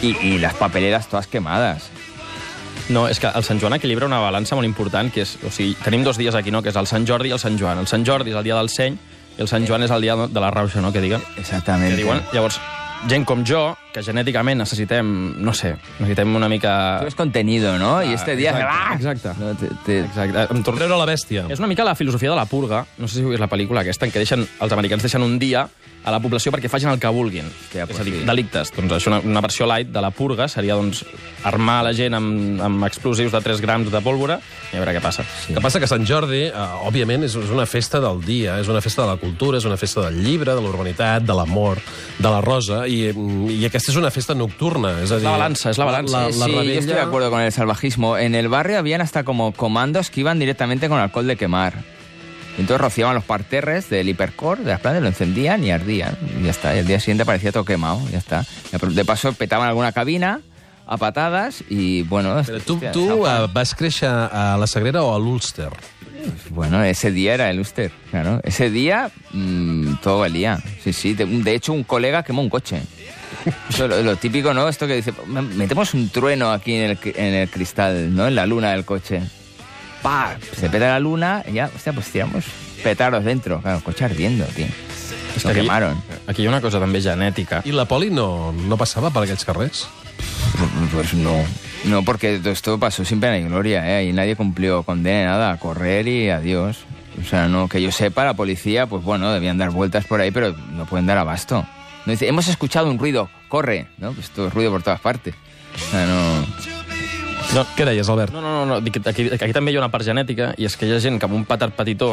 Y, 0.00 0.16
y 0.26 0.38
las 0.38 0.54
papeleras 0.54 1.08
todas 1.08 1.26
quemadas. 1.26 1.90
No, 2.88 3.06
és 3.08 3.16
que 3.16 3.30
el 3.32 3.44
Sant 3.46 3.60
Joan 3.62 3.72
equilibra 3.78 4.04
una 4.04 4.18
balança 4.20 4.56
molt 4.58 4.68
important, 4.68 5.08
que 5.08 5.22
és, 5.24 5.38
o 5.40 5.48
sigui, 5.48 5.72
tenim 5.80 6.02
dos 6.04 6.18
dies 6.20 6.36
aquí, 6.36 6.52
no?, 6.52 6.60
que 6.60 6.68
és 6.68 6.76
el 6.76 6.88
Sant 6.90 7.06
Jordi 7.08 7.30
i 7.30 7.32
el 7.32 7.40
Sant 7.40 7.56
Joan. 7.56 7.80
El 7.80 7.88
Sant 7.88 8.04
Jordi 8.04 8.34
és 8.34 8.36
el 8.36 8.44
dia 8.44 8.58
del 8.58 8.68
seny 8.68 8.98
i 9.38 9.40
el 9.40 9.48
Sant 9.48 9.64
Joan 9.64 9.86
és 9.86 9.94
el 9.94 10.04
dia 10.04 10.16
de 10.16 10.42
la 10.42 10.50
rauxa, 10.52 10.82
no?, 10.84 10.92
que 10.92 11.00
diguen. 11.00 11.24
Exactamente. 11.40 11.96
Que 11.96 12.02
diuen. 12.02 12.20
Llavors, 12.34 12.60
gent 13.08 13.24
com 13.28 13.42
jo, 13.46 13.74
que 13.92 14.02
genèticament 14.02 14.58
necessitem, 14.62 15.06
no 15.44 15.52
sé, 15.54 15.74
necessitem 15.98 16.34
una 16.36 16.48
mica... 16.48 16.96
Todo 17.00 17.08
es 17.08 17.14
contenido, 17.14 17.78
¿no? 17.78 18.02
y 18.02 18.12
este 18.12 18.34
día... 18.36 18.54
¡ah! 18.66 18.94
Exacte. 18.96 19.30
No, 19.38 19.54
te- 19.54 19.70
te- 19.84 20.00
Exacte. 20.00 20.46
Em 20.54 20.62
torno... 20.62 20.78
Treure 20.80 20.96
la 20.98 21.06
bèstia. 21.08 21.44
És 21.52 21.60
una 21.60 21.68
mica 21.70 21.84
la 21.84 21.94
filosofia 21.94 22.30
de 22.32 22.36
la 22.36 22.46
purga. 22.46 22.84
No 22.98 23.06
sé 23.08 23.20
si 23.20 23.24
vist 23.26 23.40
la 23.42 23.48
pel·lícula 23.50 23.84
aquesta, 23.84 24.06
en 24.08 24.12
què 24.14 24.22
deixen, 24.24 24.46
els 24.60 24.72
americans 24.72 25.04
deixen 25.04 25.22
un 25.22 25.38
dia 25.38 25.66
a 26.04 26.12
la 26.12 26.20
població 26.20 26.52
perquè 26.52 26.68
facin 26.68 26.90
el 26.92 27.00
que 27.00 27.10
vulguin. 27.12 27.46
Hòstia, 27.48 27.86
és 27.88 28.00
a 28.00 28.04
dir, 28.04 28.18
sí. 28.20 28.24
delictes. 28.28 28.72
Doncs 28.76 28.92
això, 28.98 29.10
una, 29.12 29.20
una 29.24 29.42
versió 29.44 29.66
light 29.68 29.88
de 29.92 30.02
la 30.04 30.10
purga 30.14 30.48
seria 30.52 30.76
doncs, 30.76 31.04
armar 31.48 31.80
la 31.86 31.94
gent 31.96 32.14
amb, 32.16 32.60
amb 32.64 32.84
explosius 32.88 33.32
de 33.32 33.40
3 33.40 33.62
grams 33.64 33.90
de 33.92 34.02
pólvora 34.04 34.38
i 34.72 34.76
a 34.76 34.82
veure 34.82 34.94
què 34.96 35.02
passa. 35.04 35.24
El 35.48 35.58
que 35.58 35.64
passa 35.64 35.80
que 35.80 35.88
Sant 35.90 36.04
Jordi, 36.08 36.44
eh, 36.50 36.66
òbviament, 36.88 37.24
és, 37.24 37.36
és 37.40 37.52
una 37.54 37.66
festa 37.66 38.00
del 38.04 38.20
dia, 38.24 38.58
és 38.60 38.68
una 38.68 38.82
festa 38.84 39.02
de 39.02 39.14
la 39.14 39.16
cultura, 39.22 39.58
és 39.58 39.68
una 39.68 39.78
festa 39.80 40.04
del 40.06 40.20
llibre, 40.24 40.52
de 40.54 40.60
la 40.60 40.68
urbanitat, 40.68 41.24
de 41.24 41.36
l'amor, 41.36 41.80
de 42.18 42.28
la 42.28 42.40
rosa, 42.44 42.84
i, 42.86 43.08
i 43.08 43.64
aquesta 43.66 43.92
és 43.94 44.00
una 44.00 44.12
festa 44.14 44.36
nocturna. 44.36 44.96
És 45.04 45.12
a 45.14 45.20
dir, 45.20 45.28
la 45.28 45.38
balança, 45.38 45.72
és 45.72 45.80
la 45.80 45.88
balança. 45.88 46.26
La, 46.26 46.32
Sí, 46.34 46.38
la 46.40 46.46
sí, 46.46 46.52
yo 46.52 46.60
rebella... 46.60 46.80
estoy 46.80 46.94
de 46.94 47.00
acuerdo 47.00 47.30
con 47.30 47.40
el 47.40 47.52
salvajismo. 47.52 48.18
En 48.18 48.34
el 48.34 48.48
barrio 48.48 48.78
habían 48.78 49.00
hasta 49.00 49.24
como 49.24 49.52
comandos 49.52 50.10
que 50.10 50.20
iban 50.20 50.38
directamente 50.38 50.88
con 50.88 50.98
alcohol 50.98 51.26
de 51.26 51.36
quemar. 51.36 51.82
Y 52.56 52.60
entonces 52.60 52.80
rociaban 52.80 53.14
los 53.14 53.24
parterres 53.24 53.88
del 53.90 54.08
hipercore, 54.08 54.62
de 54.62 54.70
las 54.70 54.80
plantas, 54.80 55.02
lo 55.02 55.08
encendían 55.08 55.64
y 55.64 55.70
ardían. 55.72 56.16
Y 56.40 56.44
ya 56.44 56.50
está. 56.50 56.74
Y 56.74 56.78
el 56.78 56.86
día 56.86 57.00
siguiente 57.00 57.24
parecía 57.24 57.50
todo 57.52 57.64
quemado, 57.64 58.00
ya 58.10 58.18
está. 58.18 58.44
De 58.90 59.04
paso 59.04 59.32
petaban 59.32 59.68
alguna 59.68 59.92
cabina 59.92 60.40
a 60.86 60.96
patadas 60.98 61.64
y 61.68 62.02
bueno... 62.02 62.42
Però 62.44 62.60
tu, 62.60 62.74
hostia, 62.74 62.92
tu 62.92 63.06
San 63.08 63.16
Juan- 63.18 63.44
uh, 63.44 63.48
vas 63.52 63.74
créixer 63.74 64.08
a 64.10 64.56
la 64.60 64.66
Sagrera 64.66 65.02
o 65.02 65.14
a 65.14 65.18
l'Ulster? 65.18 65.70
Bueno, 66.50 66.82
ese 66.84 67.10
día 67.10 67.34
era 67.34 67.50
el 67.50 67.58
Ulster, 67.58 67.90
claro. 68.10 68.40
Ese 68.44 68.70
día 68.70 69.10
mm, 69.32 69.94
todo 70.02 70.20
valía. 70.20 70.58
Sí, 70.82 70.92
sí. 70.92 71.14
De, 71.14 71.24
de 71.26 71.54
hecho, 71.54 71.72
un 71.72 71.84
colega 71.84 72.22
quemó 72.22 72.40
un 72.42 72.48
coche. 72.50 72.80
Eso 73.68 73.84
es 73.84 73.90
lo, 73.90 74.02
lo 74.02 74.16
típico, 74.16 74.54
¿no? 74.54 74.68
Esto 74.68 74.86
que 74.86 74.94
dice, 74.96 75.12
"Me- 75.26 75.42
metemos 75.42 75.92
un 75.94 76.08
trueno 76.08 76.50
aquí 76.52 76.74
en 76.74 76.90
el, 76.92 76.98
en 77.16 77.34
el 77.34 77.50
cristal, 77.50 78.14
¿no? 78.14 78.26
En 78.28 78.34
la 78.36 78.46
luna 78.46 78.70
del 78.72 78.84
coche. 78.84 79.20
¡Pa! 80.04 80.36
Se 80.54 80.68
peta 80.68 80.88
la 80.88 81.00
luna 81.00 81.42
y 81.48 81.54
ya, 81.54 81.70
hostia, 81.74 81.94
pues 81.94 82.10
tiramos 82.12 82.44
petardos 82.82 83.24
dentro. 83.24 83.62
Claro, 83.62 83.78
el 83.78 83.82
coche 83.82 84.04
ardiendo, 84.04 84.44
tío. 84.44 84.66
Lo 85.42 85.50
aquí, 85.50 85.60
quemaron. 85.60 85.96
aquí 86.26 86.42
hi 86.42 86.46
ha 86.46 86.50
una 86.50 86.60
cosa 86.60 86.78
també 86.78 87.00
genètica. 87.00 87.62
I 87.64 87.72
la 87.72 87.86
poli 87.88 88.10
no, 88.12 88.52
no 88.52 88.76
passava 88.76 89.10
per 89.10 89.24
aquells 89.24 89.46
carrers? 89.48 89.86
Pues 90.92 91.14
no. 91.14 91.32
No, 91.88 92.02
porque 92.04 92.38
todo 92.38 92.52
esto 92.52 92.78
pasó 92.78 93.04
sin 93.04 93.18
pena 93.18 93.38
ni 93.38 93.48
gloria, 93.48 93.98
¿eh? 93.98 94.04
Y 94.04 94.12
nadie 94.12 94.36
cumplió 94.36 94.82
condena, 94.82 95.32
nada, 95.32 95.52
a 95.52 95.58
correr 95.58 96.06
y 96.06 96.28
adiós. 96.28 96.84
O 97.20 97.24
sea, 97.24 97.48
no, 97.48 97.68
que 97.68 97.80
yo 97.80 97.90
sepa, 97.90 98.24
la 98.24 98.34
policía, 98.34 98.86
pues 98.86 99.02
bueno, 99.02 99.32
debían 99.32 99.56
dar 99.56 99.70
vueltas 99.70 100.04
por 100.04 100.20
ahí, 100.20 100.30
pero 100.30 100.54
no 100.72 100.84
pueden 100.84 101.06
dar 101.06 101.16
abasto. 101.16 101.66
No 102.04 102.10
dice, 102.12 102.28
hemos 102.28 102.46
escuchado 102.48 102.90
un 102.90 102.98
ruido, 102.98 103.30
corre, 103.48 103.88
¿no? 103.96 104.12
Pues 104.12 104.28
todo 104.30 104.48
es 104.48 104.54
ruido 104.54 104.70
por 104.70 104.82
todas 104.82 105.00
partes. 105.00 105.34
O 105.74 105.90
sea, 105.90 106.06
no... 106.06 106.46
No, 107.54 107.62
Què 107.76 107.84
deies, 107.86 108.08
Albert? 108.10 108.32
No, 108.34 108.40
no, 108.42 108.50
no, 108.50 108.64
no. 108.66 108.80
dic 108.82 108.96
que 108.98 109.10
Aquí, 109.10 109.28
aquí 109.30 109.52
també 109.54 109.70
hi 109.70 109.76
ha 109.78 109.82
una 109.84 109.90
part 109.92 110.02
genètica 110.06 110.52
i 110.58 110.66
és 110.66 110.74
que 110.76 110.88
hi 110.88 110.94
ha 110.94 110.98
gent 111.02 111.20
que 111.22 111.28
amb 111.28 111.36
un 111.36 111.44
petard 111.46 111.76
petitó 111.76 112.08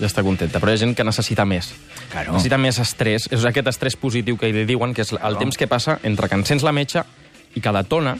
ja 0.00 0.08
està 0.08 0.24
contenta, 0.26 0.58
però 0.58 0.72
hi 0.72 0.78
ha 0.78 0.82
gent 0.82 0.96
que 0.98 1.06
necessita 1.06 1.46
més. 1.46 1.70
Claro. 2.10 2.34
Necessita 2.34 2.58
més 2.58 2.80
estrès. 2.82 3.28
És 3.30 3.46
aquest 3.46 3.70
estrès 3.70 3.96
positiu 4.00 4.38
que 4.40 4.50
li 4.50 4.64
diuen, 4.66 4.94
que 4.94 5.06
és 5.06 5.14
el 5.14 5.38
temps 5.38 5.56
que 5.60 5.70
passa 5.70 6.00
entre 6.02 6.28
que 6.28 6.40
encens 6.40 6.66
la 6.66 6.74
metxa 6.74 7.04
i 7.54 7.62
que 7.62 7.74
detona. 7.76 8.16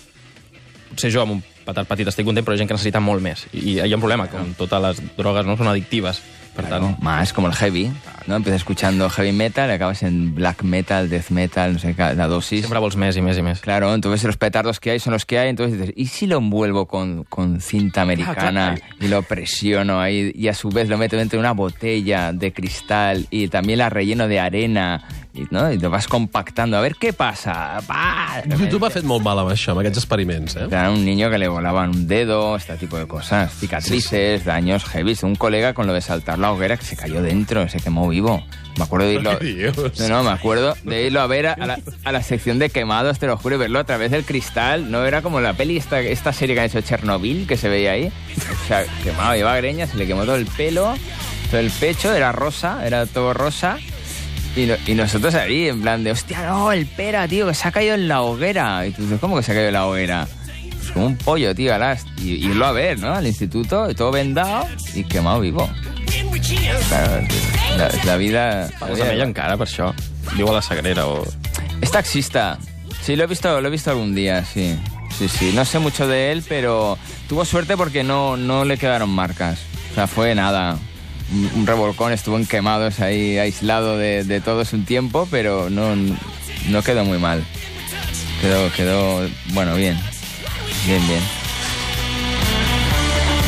Potser 0.92 1.10
jo 1.10 1.24
amb 1.24 1.38
un 1.38 1.42
petard 1.70 1.88
petit 1.88 2.10
estic 2.10 2.28
content, 2.28 2.46
però 2.46 2.54
hi 2.54 2.60
ha 2.60 2.64
gent 2.64 2.72
que 2.72 2.76
necessita 2.76 3.00
molt 3.00 3.24
més. 3.24 3.46
I 3.54 3.80
hi 3.80 3.88
ha 3.88 3.96
un 3.96 4.02
problema, 4.02 4.28
com 4.32 4.52
totes 4.58 4.84
les 4.84 5.02
drogues 5.16 5.48
no 5.48 5.56
són 5.56 5.72
addictives. 5.72 6.22
Per 6.50 6.64
Claro, 6.66 6.86
tant, 6.86 7.02
más 7.02 7.32
como 7.32 7.46
el 7.46 7.54
heavy, 7.54 7.92
¿no? 8.26 8.34
Empiezas 8.34 8.62
escuchando 8.62 9.08
heavy 9.08 9.30
metal 9.30 9.70
y 9.70 9.74
acabas 9.74 10.02
en 10.02 10.34
black 10.34 10.64
metal, 10.64 11.08
death 11.08 11.30
metal, 11.30 11.74
no 11.74 11.78
sé, 11.78 11.94
qué, 11.94 12.12
la 12.16 12.26
dosis. 12.26 12.62
sempre 12.62 12.80
vols 12.82 12.96
més 12.98 13.14
i 13.16 13.22
més 13.22 13.38
i 13.38 13.44
més. 13.46 13.60
Claro, 13.60 13.94
entonces 13.94 14.24
los 14.24 14.36
petardos 14.36 14.80
que 14.80 14.90
hay 14.90 14.98
son 14.98 15.12
los 15.12 15.24
que 15.26 15.38
hay, 15.38 15.48
entonces 15.48 15.78
dices, 15.78 15.94
¿y 15.96 16.06
si 16.06 16.26
lo 16.26 16.38
envuelvo 16.38 16.86
con, 16.86 17.22
con 17.24 17.60
cinta 17.60 18.02
americana 18.02 18.74
claro. 18.74 18.94
y 19.00 19.06
lo 19.06 19.22
presiono 19.22 20.00
ahí 20.00 20.32
y 20.34 20.48
a 20.48 20.54
su 20.54 20.70
vez 20.70 20.88
lo 20.88 20.98
meto 20.98 21.16
dentro 21.16 21.36
de 21.36 21.40
una 21.40 21.52
botella 21.52 22.32
de 22.32 22.52
cristal 22.52 23.28
y 23.30 23.46
también 23.46 23.78
la 23.78 23.88
relleno 23.88 24.26
de 24.26 24.40
arena 24.40 25.04
y, 25.32 25.44
¿no? 25.50 25.70
y 25.72 25.78
lo 25.78 25.90
vas 25.90 26.08
compactando? 26.08 26.76
A 26.76 26.80
ver 26.80 26.96
qué 26.96 27.12
pasa. 27.12 27.78
¡Pah! 27.86 28.42
Tu, 28.48 28.66
tu 28.66 28.80
m'ha 28.80 28.90
fet 28.90 29.04
molt 29.06 29.22
mal 29.22 29.38
amb 29.42 29.52
això, 29.52 29.72
amb 29.74 29.82
aquests 29.84 30.02
experiments, 30.02 30.56
eh? 30.56 30.66
Era 30.70 30.90
un 30.90 31.04
niño 31.04 31.30
que 31.30 31.38
le 31.38 31.48
volaban 31.48 31.90
un 31.90 32.06
dedo, 32.08 32.56
este 32.56 32.76
tipo 32.76 32.98
de 32.98 33.06
cosas, 33.06 33.52
cicatrices, 33.54 34.44
daños 34.44 34.84
heavy. 34.84 35.16
Un 35.22 35.36
colega 35.36 35.74
con 35.74 35.86
lo 35.86 35.92
de 35.92 36.00
saltar 36.00 36.38
la 36.38 36.52
hoguera 36.52 36.76
que 36.76 36.84
se 36.84 36.96
cayó 36.96 37.22
dentro, 37.22 37.68
se 37.68 37.78
quemó 37.80 38.08
vivo. 38.08 38.42
Me 38.76 38.84
acuerdo 38.84 39.06
de 39.06 39.14
irlo. 39.14 39.38
No, 40.00 40.08
no, 40.08 40.22
me 40.22 40.30
acuerdo 40.30 40.74
de 40.84 41.06
irlo 41.06 41.20
a 41.20 41.26
ver 41.26 41.46
a, 41.48 41.52
a 41.52 41.66
la, 41.66 41.78
a 42.04 42.12
la 42.12 42.22
sección 42.22 42.58
de 42.58 42.70
quemados, 42.70 43.18
te 43.18 43.26
lo 43.26 43.36
juro, 43.36 43.56
y 43.56 43.58
verlo 43.58 43.78
a 43.78 43.84
través 43.84 44.10
del 44.10 44.24
cristal. 44.24 44.90
No 44.90 45.04
era 45.04 45.22
como 45.22 45.40
la 45.40 45.52
peli, 45.52 45.76
esta, 45.76 46.00
esta 46.00 46.32
serie 46.32 46.54
que 46.54 46.60
han 46.60 46.66
hecho 46.66 46.80
Chernobyl, 46.80 47.46
que 47.46 47.56
se 47.56 47.68
veía 47.68 47.92
ahí. 47.92 48.06
O 48.36 48.66
sea, 48.66 48.84
quemado, 49.04 49.34
llevaba 49.34 49.56
greñas, 49.58 49.90
se 49.90 49.96
le 49.96 50.06
quemó 50.06 50.24
todo 50.24 50.36
el 50.36 50.46
pelo, 50.46 50.94
todo 51.50 51.60
el 51.60 51.70
pecho, 51.70 52.14
era 52.14 52.32
rosa, 52.32 52.86
era 52.86 53.06
todo 53.06 53.34
rosa. 53.34 53.78
Y, 54.56 54.66
no- 54.66 54.74
y 54.86 54.94
nosotros 54.94 55.34
ahí, 55.34 55.68
en 55.68 55.80
plan 55.80 56.02
de, 56.02 56.10
hostia, 56.12 56.42
no, 56.46 56.72
el 56.72 56.86
pera, 56.86 57.26
tío, 57.28 57.46
que 57.46 57.54
se 57.54 57.68
ha 57.68 57.72
caído 57.72 57.94
en 57.94 58.08
la 58.08 58.22
hoguera. 58.22 58.84
Y 58.86 58.90
tú 58.92 59.02
dices, 59.02 59.18
¿cómo 59.20 59.36
que 59.36 59.42
se 59.42 59.52
ha 59.52 59.54
caído 59.54 59.68
en 59.68 59.74
la 59.74 59.86
hoguera? 59.86 60.26
Pues 60.78 60.90
como 60.92 61.06
un 61.06 61.16
pollo, 61.16 61.54
tío, 61.54 61.74
alas. 61.74 62.04
Y 62.18 62.46
irlo 62.46 62.66
a 62.66 62.72
ver, 62.72 62.98
¿no? 62.98 63.14
Al 63.14 63.26
instituto, 63.26 63.94
todo 63.94 64.10
vendado 64.10 64.66
y 64.94 65.04
quemado 65.04 65.40
vivo. 65.40 65.68
Claro, 66.88 67.26
la, 67.76 67.90
la 68.04 68.16
vida... 68.16 68.70
la 68.80 68.86
vida- 68.88 69.12
ella 69.12 69.24
encara, 69.24 69.56
per 69.56 69.68
això. 69.68 69.92
Viu 70.34 70.48
a 70.50 70.54
la 70.58 70.62
Sagrera 70.62 71.06
o... 71.06 71.24
Es 71.80 71.90
taxista. 71.90 72.58
Sí, 73.02 73.14
lo 73.16 73.24
he 73.24 73.26
visto, 73.26 73.60
lo 73.60 73.68
he 73.68 73.70
visto 73.70 73.90
algún 73.90 74.14
día, 74.14 74.44
sí. 74.44 74.76
Sí, 75.16 75.28
sí. 75.28 75.52
No 75.54 75.64
sé 75.64 75.78
mucho 75.78 76.06
de 76.08 76.32
él, 76.32 76.42
pero 76.48 76.98
tuvo 77.28 77.44
suerte 77.44 77.76
porque 77.76 78.02
no, 78.02 78.36
no 78.36 78.64
le 78.64 78.76
quedaron 78.78 79.10
marcas. 79.10 79.60
O 79.92 79.94
sea, 79.94 80.06
fue 80.06 80.34
nada. 80.34 80.76
Un, 81.32 81.66
revolcón, 81.66 82.12
estuvo 82.12 82.36
en 82.36 82.46
quemados 82.46 83.00
ahí, 83.00 83.38
aislado 83.38 83.96
de, 83.96 84.24
de 84.24 84.40
todos 84.40 84.72
un 84.72 84.84
tiempo, 84.84 85.28
pero 85.30 85.70
no, 85.70 85.94
no 86.68 86.82
quedó 86.82 87.04
muy 87.04 87.18
mal. 87.18 87.44
Quedó, 88.40 88.72
quedó, 88.72 89.28
bueno, 89.52 89.74
bien. 89.76 89.98
Bien, 90.86 91.06
bien. 91.06 91.39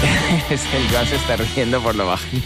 es 0.51 0.63
que 0.63 0.77
el 0.77 0.89
Joan 0.89 1.07
se 1.07 1.17
está 1.17 1.37
riendo 1.37 1.81
por 1.81 1.95
lo 1.95 2.07
bajini. 2.07 2.43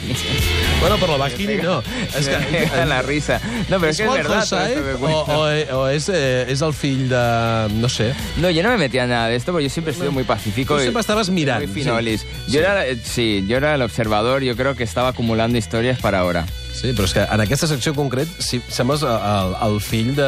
Bueno, 0.81 0.97
per 0.99 1.09
la 1.09 1.17
Bajini 1.17 1.57
no. 1.57 1.83
És 2.17 2.29
que... 2.29 2.87
La 2.87 3.03
risa. 3.03 3.41
No, 3.69 3.79
pero 3.81 3.91
es 3.91 3.97
que 3.97 4.03
es 4.05 4.09
Juan 4.09 4.23
verdad. 4.23 4.43
esto 4.43 4.85
que 4.85 4.93
o, 4.95 4.99
cuenta. 4.99 5.39
o, 5.39 5.81
o 5.81 5.89
és, 5.89 6.09
eh, 6.09 6.47
és 6.49 6.61
el 6.63 6.75
fill 6.75 7.09
de... 7.09 7.69
no 7.81 7.89
sé. 7.89 8.13
No, 8.37 8.51
yo 8.51 8.63
no 8.63 8.71
me 8.71 8.79
metía 8.79 9.05
en 9.05 9.11
nada 9.11 9.29
de 9.29 9.37
esto 9.37 9.53
porque 9.53 9.65
yo 9.65 9.71
siempre 9.71 9.93
he 9.93 9.97
sido 9.97 10.13
muy 10.13 10.25
pacífico. 10.25 10.75
Tu 10.77 10.83
y 10.83 10.85
sempre 10.85 11.01
estaves 11.01 11.31
mirant. 11.31 11.67
Muy 11.67 11.83
finolis. 11.83 12.21
Sí. 12.21 12.53
Yo 12.53 12.61
era, 12.61 12.87
eh, 12.87 12.99
sí, 13.03 13.45
yo 13.49 13.57
era 13.57 13.75
el 13.75 13.83
observador, 13.83 14.43
yo 14.43 14.57
creo 14.57 14.75
que 14.77 14.85
estaba 14.85 15.09
acumulando 15.09 15.59
historias 15.59 15.99
para 15.99 16.21
ahora. 16.21 16.47
Sí, 16.77 16.91
però 16.93 17.07
és 17.09 17.15
que 17.17 17.23
en 17.25 17.41
aquesta 17.41 17.67
secció 17.71 17.95
concret 17.97 18.29
si, 18.45 18.59
sembles 18.69 19.01
el, 19.03 19.55
el 19.65 19.79
fill 19.81 20.11
de... 20.15 20.27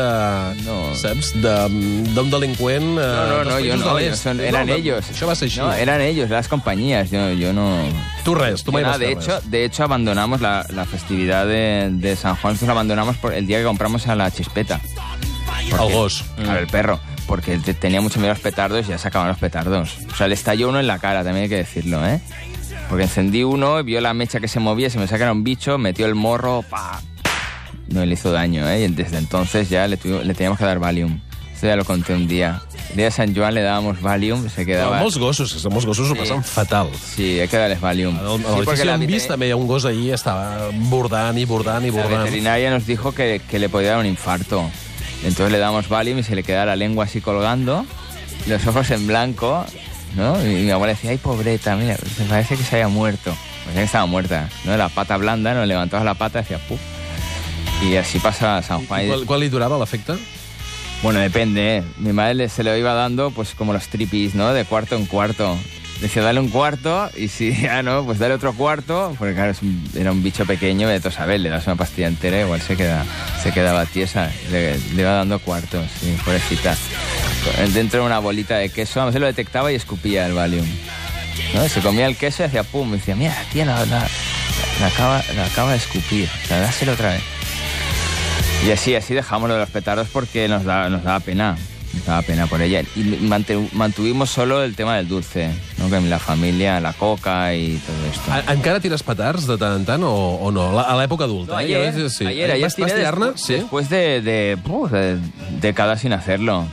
No. 0.65 0.79
Saps? 0.97 1.35
De- 1.43 1.69
D'un 2.17 2.31
delinqüent... 2.33 2.87
eh, 2.97 3.05
No, 3.05 3.27
no, 3.29 3.43
no, 3.45 3.57
països 3.59 3.83
no, 3.85 3.95
de 3.95 4.01
l'est. 4.07 4.23
son- 4.25 4.41
eran 4.41 4.67
No, 4.67 4.75
ellos. 4.81 5.11
Això 5.13 5.29
va 5.29 5.35
ser 5.37 5.51
així. 5.51 5.61
No, 5.61 5.69
eran 5.75 6.01
ellos, 6.01 6.31
las 6.31 6.49
compañías, 6.49 7.11
yo, 7.11 7.31
yo 7.33 7.53
no... 7.53 7.77
Tu 8.25 8.35
res, 8.35 8.65
tu 8.65 8.73
mai 8.73 8.83
Yo 8.83 8.89
vas 8.89 8.99
de, 8.99 9.07
fer 9.13 9.19
hecho, 9.19 9.37
res. 9.37 9.51
de 9.51 9.65
hecho, 9.67 9.85
abandonamos 9.85 10.41
la, 10.41 10.65
la 10.71 10.87
festividad 10.87 11.47
de, 11.47 11.91
de 11.93 12.17
San 12.17 12.35
Juan, 12.37 12.55
nosotros 12.55 12.69
la 12.69 12.73
abandonamos 12.73 13.17
por 13.19 13.35
el 13.35 13.47
día 13.47 13.59
que 13.59 13.65
compramos 13.65 14.07
a 14.09 14.15
la 14.17 14.31
chispeta. 14.31 14.81
El 15.71 15.93
gos. 15.93 16.25
Claro, 16.37 16.61
el 16.61 16.67
perro. 16.67 16.99
Porque 17.27 17.59
te- 17.59 17.75
tenía 17.75 18.01
mucho 18.01 18.21
miedo 18.21 18.31
a 18.33 18.35
los 18.37 18.43
petardos 18.43 18.87
y 18.87 18.89
ya 18.89 18.97
se 18.97 19.09
acababan 19.09 19.29
los 19.33 19.39
petardos. 19.39 19.99
O 20.11 20.17
sea, 20.17 20.29
le 20.29 20.35
estalló 20.35 20.71
uno 20.71 20.81
en 20.81 20.87
la 20.87 20.99
cara, 20.99 21.23
también 21.23 21.43
hay 21.45 21.49
que 21.51 21.57
decirlo, 21.57 22.05
¿eh? 22.07 22.21
Porque 22.89 23.05
encendí 23.05 23.45
uno, 23.45 23.83
vio 23.85 24.01
la 24.01 24.15
mecha 24.15 24.41
que 24.41 24.49
se 24.49 24.61
movía, 24.61 24.89
se 24.91 24.99
me 24.99 25.07
saca 25.07 25.25
era 25.25 25.33
un 25.33 25.45
bicho, 25.45 25.77
metió 25.79 26.07
el 26.07 26.15
morro, 26.15 26.63
pa, 26.69 27.01
no 27.89 28.05
le 28.05 28.15
hizo 28.15 28.33
daño, 28.33 28.69
¿eh? 28.69 28.85
Y 28.85 28.89
desde 28.89 29.19
entonces 29.19 29.69
ya 29.69 29.87
le, 29.87 29.99
tuvi- 29.99 30.23
le 30.23 30.35
teníamos 30.35 30.59
que 30.59 30.65
dar 30.65 30.79
Valium. 30.79 31.21
Esto 31.55 31.67
ya 31.67 31.77
lo 31.77 31.85
conté 31.85 32.15
un 32.15 32.29
día. 32.29 32.63
El 32.91 32.97
día 32.97 33.05
de 33.07 33.11
San 33.11 33.35
Joan 33.35 33.53
le 33.55 33.63
dábamos 33.63 34.01
Valium, 34.01 34.49
se 34.49 34.65
quedava... 34.65 35.01
molts 35.01 35.19
gossos, 35.19 35.53
que 35.63 35.69
molts 35.69 35.85
gossos 35.87 36.11
ho 36.11 36.15
Sí. 36.15 36.21
passen 36.21 36.43
fatal. 36.45 36.89
Sí, 37.17 37.41
hay 37.41 37.49
que 37.49 37.57
darles 37.59 37.81
Valium. 37.81 38.17
A 38.17 38.21
Sí, 38.39 38.45
l'edifici 38.61 38.85
la 38.87 38.95
hem 38.95 39.01
veter- 39.01 39.15
vist 39.15 39.29
també 39.29 39.49
hi 39.49 39.51
ha 39.51 39.57
un 39.57 39.67
gos 39.67 39.85
ahir, 39.85 40.15
estava 40.15 40.71
bordant 40.89 41.37
i 41.37 41.45
bordant 41.45 41.85
i 41.85 41.91
La 41.91 41.97
bordant. 42.03 42.23
veterinaria 42.25 42.71
nos 42.71 42.87
dijo 42.87 43.13
que, 43.13 43.41
que 43.51 43.59
le 43.59 43.69
podía 43.69 43.91
dar 43.91 43.99
un 44.01 44.07
infarto. 44.07 44.71
Entonces 45.25 45.51
le 45.53 45.59
damos 45.59 45.89
Valium 45.89 46.21
y 46.21 46.23
se 46.23 46.35
le 46.37 46.43
queda 46.45 46.65
la 46.65 46.77
lengua 46.77 47.05
así 47.05 47.21
colgando, 47.21 47.85
los 48.47 48.67
ojos 48.67 48.91
en 48.93 49.07
blanco, 49.09 49.67
¿no? 50.17 50.41
Y 50.45 50.65
mi 50.65 50.71
abuela 50.71 50.95
decía, 50.95 51.11
ay, 51.11 51.19
pobreta, 51.19 51.77
mira, 51.77 51.97
me 52.19 52.25
parece 52.27 52.57
que 52.57 52.63
se 52.65 52.77
haya 52.77 52.89
muerto. 52.89 53.35
Pues 53.65 53.75
ya 53.75 53.81
que 53.83 53.87
estaba 53.87 54.07
muerta, 54.07 54.49
¿no? 54.65 54.77
La 54.77 54.89
pata 54.89 55.17
blanda, 55.17 55.55
¿no? 55.55 55.65
Levantabas 55.67 56.05
la 56.05 56.15
pata 56.15 56.39
y 56.39 56.43
hacía 56.43 56.59
puf. 56.59 56.81
Y 57.83 57.97
así 57.97 58.19
pasa 58.19 58.63
San 58.63 58.87
Juan. 58.87 59.05
Y- 59.05 59.09
Qual, 59.09 59.27
qual 59.27 59.41
li 59.41 59.49
durava 59.49 59.79
l'efecte? 59.79 60.15
Bueno, 61.03 61.21
depende, 61.21 61.77
¿eh? 61.79 61.83
Mi 61.99 62.13
madre 62.13 62.35
le- 62.35 62.49
se 62.49 62.65
lo 62.65 62.77
iba 62.77 62.93
dando, 62.93 63.31
pues 63.31 63.55
como 63.55 63.73
los 63.73 63.87
tripis, 63.89 64.35
¿no? 64.35 64.53
De 64.53 64.65
cuarto 64.65 64.97
en 64.97 65.07
cuarto. 65.07 65.57
Decía, 66.01 66.23
dale 66.23 66.39
un 66.41 66.49
cuarto, 66.49 67.11
y 67.17 67.27
si 67.29 67.53
ya 67.63 67.83
no, 67.83 68.05
pues 68.05 68.19
dale 68.19 68.35
otro 68.35 68.53
cuarto, 68.53 69.15
porque 69.19 69.35
claro, 69.35 69.53
un- 69.63 69.91
era 69.97 70.11
un 70.13 70.23
bicho 70.23 70.45
pequeño, 70.47 70.89
de 70.89 70.99
todo 71.01 71.11
saber, 71.13 71.41
le 71.41 71.49
das 71.51 71.67
una 71.67 71.77
pastilla 71.77 72.09
entera, 72.09 72.41
igual 72.41 72.61
se, 72.61 72.77
queda, 72.77 73.05
se 73.43 73.53
quedaba 73.53 73.85
tiesa. 73.87 74.31
Le, 74.51 74.77
le 74.79 75.03
iba 75.03 75.11
dando 75.13 75.39
cuartos, 75.41 75.87
sí, 76.01 76.17
pobrecita. 76.25 76.77
Dentro 77.73 78.01
de 78.01 78.07
una 78.07 78.19
bolita 78.19 78.57
de 78.57 78.69
queso, 78.71 79.01
a 79.01 79.07
veces 79.07 79.21
lo 79.21 79.27
detectaba 79.27 79.71
y 79.73 79.75
escupía 79.75 80.27
el 80.27 80.33
Valium. 80.35 80.67
¿no? 81.55 81.69
Se 81.69 81.81
comía 81.81 82.07
el 82.07 82.17
queso 82.17 82.43
y 82.43 82.47
hacía 82.47 82.63
pum, 82.63 82.89
y 82.95 82.97
decía, 82.99 83.15
mira, 83.17 83.37
tía, 83.53 83.65
la, 83.65 83.85
la- 83.87 84.07
la 84.81 84.87
acaba, 84.87 85.23
la 85.35 85.45
acaba 85.47 85.71
de 85.73 85.79
escupir, 85.79 86.29
o 86.45 86.47
sea, 86.49 86.61
dáselo 86.61 86.93
otra 86.93 87.11
vez. 87.13 87.23
Y 88.67 88.71
así, 88.71 88.95
así 88.95 89.15
dejamos 89.15 89.49
lo 89.49 89.55
de 89.55 89.61
los 89.61 89.71
petardos 89.71 90.09
porque 90.13 90.49
nos 90.49 90.65
daba, 90.65 90.89
nos 90.89 91.03
daba 91.05 91.21
pena. 91.21 91.57
Nos 91.95 92.05
daba 92.05 92.21
pena 92.23 92.47
por 92.47 92.61
ella. 92.61 92.83
Y 92.97 93.01
mantuvimos 93.73 94.29
solo 94.31 94.63
el 94.63 94.75
tema 94.77 94.97
del 94.97 95.09
dulce, 95.09 95.49
¿no? 95.79 95.89
Que 95.89 96.01
la 96.03 96.19
familia, 96.19 96.81
la 96.81 96.93
coca 96.93 97.55
y 97.55 97.77
todo 97.79 97.97
esto. 98.13 98.31
A, 98.51 98.53
encara 98.53 98.79
tires 98.79 99.03
petards 99.03 99.47
de 99.47 99.57
tant 99.57 99.77
en 99.81 99.87
tant 99.87 100.03
o, 100.05 100.11
o 100.43 100.51
no? 100.53 100.73
La, 100.75 100.83
a 100.83 100.97
l'època 101.01 101.25
adulta. 101.25 101.55
No, 101.55 101.61
eh? 101.61 101.65
ayer, 101.65 101.95
Jo- 101.95 102.11
sí. 102.11 102.27
ayer, 102.27 102.51
ayer 102.51 102.67
vas, 102.67 102.75
tiré 102.77 102.95
después, 102.95 103.41
Sí? 103.41 103.55
después 103.55 103.89
de, 103.89 104.21
de, 104.21 104.59
uf, 104.69 104.91
de 104.93 105.17
décadas 105.63 106.01
sin 106.03 106.13
hacerlo. 106.13 106.67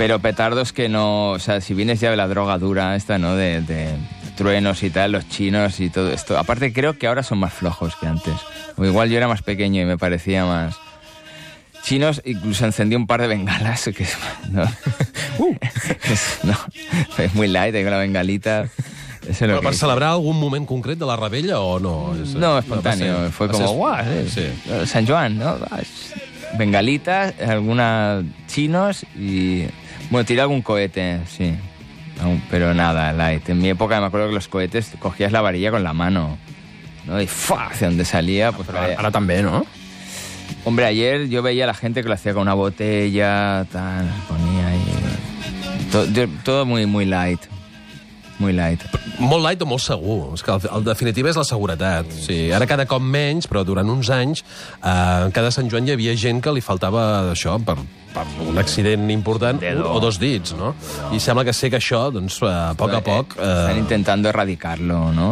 Pero 0.00 0.18
petardos 0.18 0.72
que 0.72 0.88
no... 0.88 1.32
O 1.32 1.38
sea, 1.38 1.60
si 1.60 1.74
vienes 1.74 2.00
ya 2.00 2.10
de 2.10 2.16
la 2.16 2.26
droga 2.26 2.56
dura 2.56 2.96
esta, 2.96 3.18
¿no? 3.18 3.36
De, 3.36 3.60
de 3.60 3.90
truenos 4.34 4.82
y 4.82 4.88
tal, 4.88 5.12
los 5.12 5.28
chinos 5.28 5.78
y 5.78 5.90
todo 5.90 6.10
esto. 6.10 6.38
Aparte 6.38 6.72
creo 6.72 6.96
que 6.96 7.06
ahora 7.06 7.22
son 7.22 7.36
más 7.36 7.52
flojos 7.52 7.96
que 7.96 8.06
antes. 8.06 8.32
O 8.78 8.84
igual 8.86 9.10
yo 9.10 9.18
era 9.18 9.28
más 9.28 9.42
pequeño 9.42 9.82
y 9.82 9.84
me 9.84 9.98
parecía 9.98 10.46
más... 10.46 10.78
Chinos, 11.82 12.22
incluso 12.24 12.64
encendí 12.64 12.96
un 12.96 13.06
par 13.06 13.20
de 13.20 13.26
bengalas, 13.28 13.90
que 13.94 14.04
es, 14.04 14.16
no, 14.50 14.62
es, 16.04 16.38
no, 16.44 16.56
es 17.18 17.34
muy 17.34 17.48
light, 17.48 17.74
con 17.74 17.90
la 17.90 17.98
bengalita. 17.98 18.68
Eso 19.28 19.44
Però 19.44 19.60
per 19.60 19.74
celebrar 19.76 20.14
algun 20.14 20.40
moment 20.40 20.64
concret 20.64 20.96
de 20.98 21.04
la 21.04 21.18
rebella 21.20 21.60
o 21.60 21.76
no? 21.78 22.14
És, 22.16 22.32
No, 22.40 22.54
va 22.54 22.64
espontáneo. 22.64 23.28
Fue 23.36 23.50
como, 23.52 23.68
guau, 23.76 24.00
eh, 24.00 24.24
Sí. 24.32 24.48
eh, 24.48 24.86
San 24.86 25.06
Joan, 25.06 25.36
¿no? 25.38 25.58
Bengalitas, 26.56 27.34
algunas 27.38 28.24
chinos 28.48 29.04
y... 29.14 29.66
Bueno, 30.10 30.26
tiré 30.26 30.42
algún 30.42 30.62
cohete, 30.62 31.20
sí. 31.26 31.54
Pero 32.50 32.74
nada, 32.74 33.12
light. 33.12 33.48
En 33.48 33.58
mi 33.58 33.70
época 33.70 34.00
me 34.00 34.06
acuerdo 34.06 34.28
que 34.28 34.34
los 34.34 34.48
cohetes 34.48 34.92
cogías 34.98 35.32
la 35.32 35.40
varilla 35.40 35.70
con 35.70 35.82
la 35.82 35.92
mano. 35.92 36.36
¿no? 37.06 37.20
Y 37.20 37.26
¡fua! 37.26 37.68
hacia 37.68 37.88
donde 37.88 38.04
salía, 38.04 38.52
pues... 38.52 38.68
Ara 38.70 39.10
també, 39.10 39.42
no? 39.42 39.64
Hombre, 40.64 40.84
ayer 40.84 41.28
yo 41.28 41.42
veía 41.42 41.64
a 41.64 41.66
la 41.66 41.74
gente 41.74 42.02
que 42.02 42.08
lo 42.08 42.14
hacía 42.14 42.34
con 42.34 42.42
una 42.42 42.54
botella, 42.54 43.64
tal, 43.72 44.10
ponía 44.28 44.68
ahí... 44.68 44.84
Todo, 45.90 46.06
todo 46.44 46.66
muy, 46.66 46.86
muy 46.86 47.06
light. 47.06 47.40
Muy 48.40 48.54
light. 48.56 48.80
Molt 49.20 49.44
light 49.44 49.60
o 49.60 49.66
molt 49.68 49.84
segur. 49.84 50.30
És 50.32 50.42
que 50.42 50.54
el, 50.54 50.62
el 50.78 50.84
definitiva 50.86 51.28
és 51.28 51.36
la 51.36 51.44
seguretat. 51.44 52.08
Sí, 52.24 52.48
ara 52.56 52.64
cada 52.66 52.86
cop 52.88 53.04
menys, 53.04 53.46
però 53.50 53.62
durant 53.68 53.88
uns 53.92 54.08
anys, 54.16 54.40
eh, 54.80 55.28
cada 55.36 55.50
Sant 55.52 55.68
Joan 55.70 55.88
hi 55.88 55.92
havia 55.92 56.14
gent 56.16 56.40
que 56.40 56.54
li 56.56 56.62
faltava 56.64 57.02
això 57.34 57.58
per, 57.60 57.76
per 58.14 58.24
un 58.48 58.56
accident 58.58 59.04
important, 59.12 59.60
un 59.60 59.84
o 59.84 60.00
dos 60.00 60.16
dits, 60.22 60.54
no? 60.56 60.72
I 61.12 61.20
sembla 61.20 61.44
que 61.44 61.52
sé 61.56 61.68
que 61.70 61.78
això, 61.82 62.06
doncs, 62.14 62.40
a 62.48 62.72
poc 62.80 62.96
a 62.96 63.02
poc... 63.04 63.36
Están 63.36 63.76
Eh, 63.76 63.84
intentando 63.84 64.32
erradicarlo, 64.32 65.12
¿no? 65.12 65.28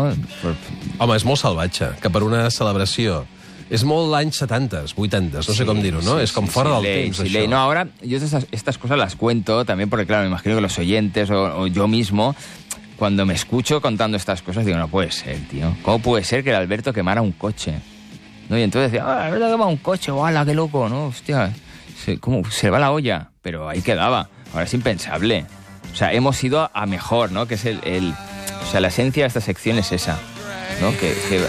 Home, 0.99 1.17
és 1.17 1.25
molt 1.25 1.41
salvatge, 1.41 1.95
que 2.03 2.13
per 2.13 2.23
una 2.29 2.45
celebració... 2.53 3.25
És 3.69 3.83
molt 3.85 4.15
anys 4.17 4.39
70, 4.41 4.79
80, 4.97 5.43
no 5.45 5.55
sé 5.55 5.65
com 5.69 5.77
dir-ho, 5.85 5.99
no? 6.01 6.15
Sí, 6.17 6.23
és 6.25 6.33
com 6.33 6.47
fora 6.49 6.71
sí, 6.71 6.77
del 6.79 6.87
ley, 6.87 7.03
temps, 7.03 7.19
sí, 7.19 7.25
això. 7.27 7.33
ley. 7.35 7.49
No, 7.53 7.59
ahora 7.61 7.83
yo 8.01 8.17
estas, 8.17 8.47
estas 8.51 8.79
cosas 8.81 8.97
las 8.97 9.15
cuento 9.15 9.59
también 9.69 9.91
porque, 9.91 10.07
claro, 10.07 10.23
me 10.23 10.31
imagino 10.31 10.55
que 10.55 10.63
los 10.63 10.79
oyentes 10.79 11.29
o, 11.29 11.37
o 11.61 11.67
yo 11.67 11.87
mismo, 11.87 12.35
cuando 12.99 13.25
me 13.25 13.35
escucho 13.35 13.81
contando 13.81 14.17
estas 14.17 14.43
cosas, 14.43 14.65
digo, 14.67 14.79
no 14.79 14.89
puede 14.89 15.11
ser, 15.13 15.39
tío. 15.49 15.75
¿Cómo 15.83 16.01
puede 16.01 16.25
ser 16.25 16.43
que 16.43 16.51
el 16.51 16.57
Alberto 16.57 16.93
quemara 16.93 17.23
un 17.23 17.33
coche? 17.33 17.75
¿No? 18.49 18.59
Y 18.59 18.63
entonces 18.63 18.91
decía, 18.93 19.07
ah, 19.07 19.27
Alberto 19.27 19.51
quema 19.51 19.67
un 19.67 19.77
coche, 19.77 20.11
¡wala, 20.11 20.45
qué 20.45 20.55
loco! 20.55 20.89
¿No? 20.89 21.07
Hostia, 21.07 21.53
se, 22.05 22.19
¿cómo? 22.19 22.49
se 22.51 22.71
va 22.71 22.79
la 22.79 22.91
olla. 22.91 23.31
Pero 23.43 23.69
ahí 23.69 23.83
quedaba. 23.83 24.29
Ahora 24.53 24.65
es 24.65 24.75
impensable. 24.75 25.47
O 25.93 25.97
sea, 25.97 26.13
hemos 26.13 26.43
ido 26.43 26.71
a, 26.73 26.87
mejor, 26.87 27.31
¿no? 27.33 27.47
Que 27.47 27.55
es 27.55 27.65
el, 27.65 27.81
el- 27.85 28.15
O 28.63 28.71
sea, 28.71 28.81
la 28.81 28.89
esencia 28.89 29.23
de 29.25 29.29
esta 29.29 29.41
sección 29.41 29.79
es 29.79 29.93
esa, 29.93 30.19
¿no? 30.81 30.91
Que, 30.93 31.15
que, 31.29 31.45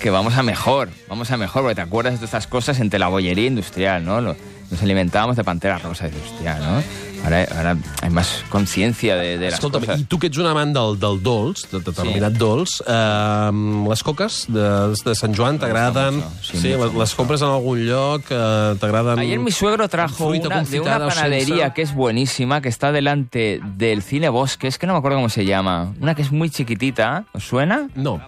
que 0.00 0.10
vamos 0.10 0.36
a 0.36 0.42
mejor, 0.42 0.90
vamos 1.08 1.30
a 1.30 1.36
mejor, 1.36 1.62
porque 1.62 1.74
te 1.76 1.80
acuerdas 1.82 2.14
de 2.14 2.18
todas 2.18 2.28
estas 2.30 2.46
cosas 2.46 2.80
entre 2.80 2.98
la 2.98 3.08
bollería 3.08 3.46
industrial, 3.46 4.04
¿no? 4.04 4.20
Nos 4.20 4.82
alimentábamos 4.82 5.36
de 5.36 5.44
pantera 5.44 5.78
rosa, 5.78 6.06
hostia, 6.06 6.56
¿no? 6.58 6.82
Ahora, 7.24 7.46
ahora 7.56 7.76
hay 8.02 8.10
más 8.10 8.44
conciencia 8.50 9.16
de, 9.16 9.38
de 9.38 9.46
las 9.46 9.54
Escolta'm, 9.54 9.80
cosas. 9.86 10.00
i 10.00 10.04
tu 10.04 10.18
que 10.20 10.28
ets 10.28 10.36
un 10.38 10.46
amant 10.46 10.74
del, 10.76 10.98
del 11.00 11.22
dolç, 11.24 11.62
de 11.72 11.80
determinat 11.80 12.34
sí. 12.34 12.38
dolç, 12.42 12.74
eh, 12.86 13.88
les 13.88 14.02
coques 14.04 14.44
de, 14.52 14.66
de 14.92 15.14
Sant 15.16 15.34
Joan 15.36 15.58
t'agraden? 15.58 16.20
sí, 16.42 16.58
Sí, 16.58 16.68
les, 16.76 16.92
les 16.94 17.14
compres 17.16 17.40
en 17.40 17.48
algun 17.48 17.80
lloc? 17.86 18.28
Eh, 18.30 18.74
t'agraden... 18.80 19.18
Ayer 19.18 19.38
mi 19.40 19.50
suegro 19.52 19.88
trajo 19.88 20.28
una, 20.28 20.62
de 20.64 20.80
una 20.80 20.98
panadería 20.98 21.56
sense? 21.56 21.72
que 21.74 21.82
es 21.82 21.94
buenísima, 21.94 22.60
que 22.60 22.68
está 22.68 22.92
delante 22.92 23.60
del 23.76 24.02
Cine 24.02 24.28
Bosque, 24.28 24.68
es 24.68 24.78
que 24.78 24.86
no 24.86 24.92
me 24.92 24.98
acuerdo 24.98 25.16
cómo 25.18 25.30
se 25.30 25.46
llama. 25.46 25.94
Una 26.00 26.14
que 26.14 26.22
es 26.22 26.30
muy 26.30 26.50
chiquitita, 26.50 27.24
¿os 27.32 27.44
suena? 27.44 27.88
No. 27.94 28.20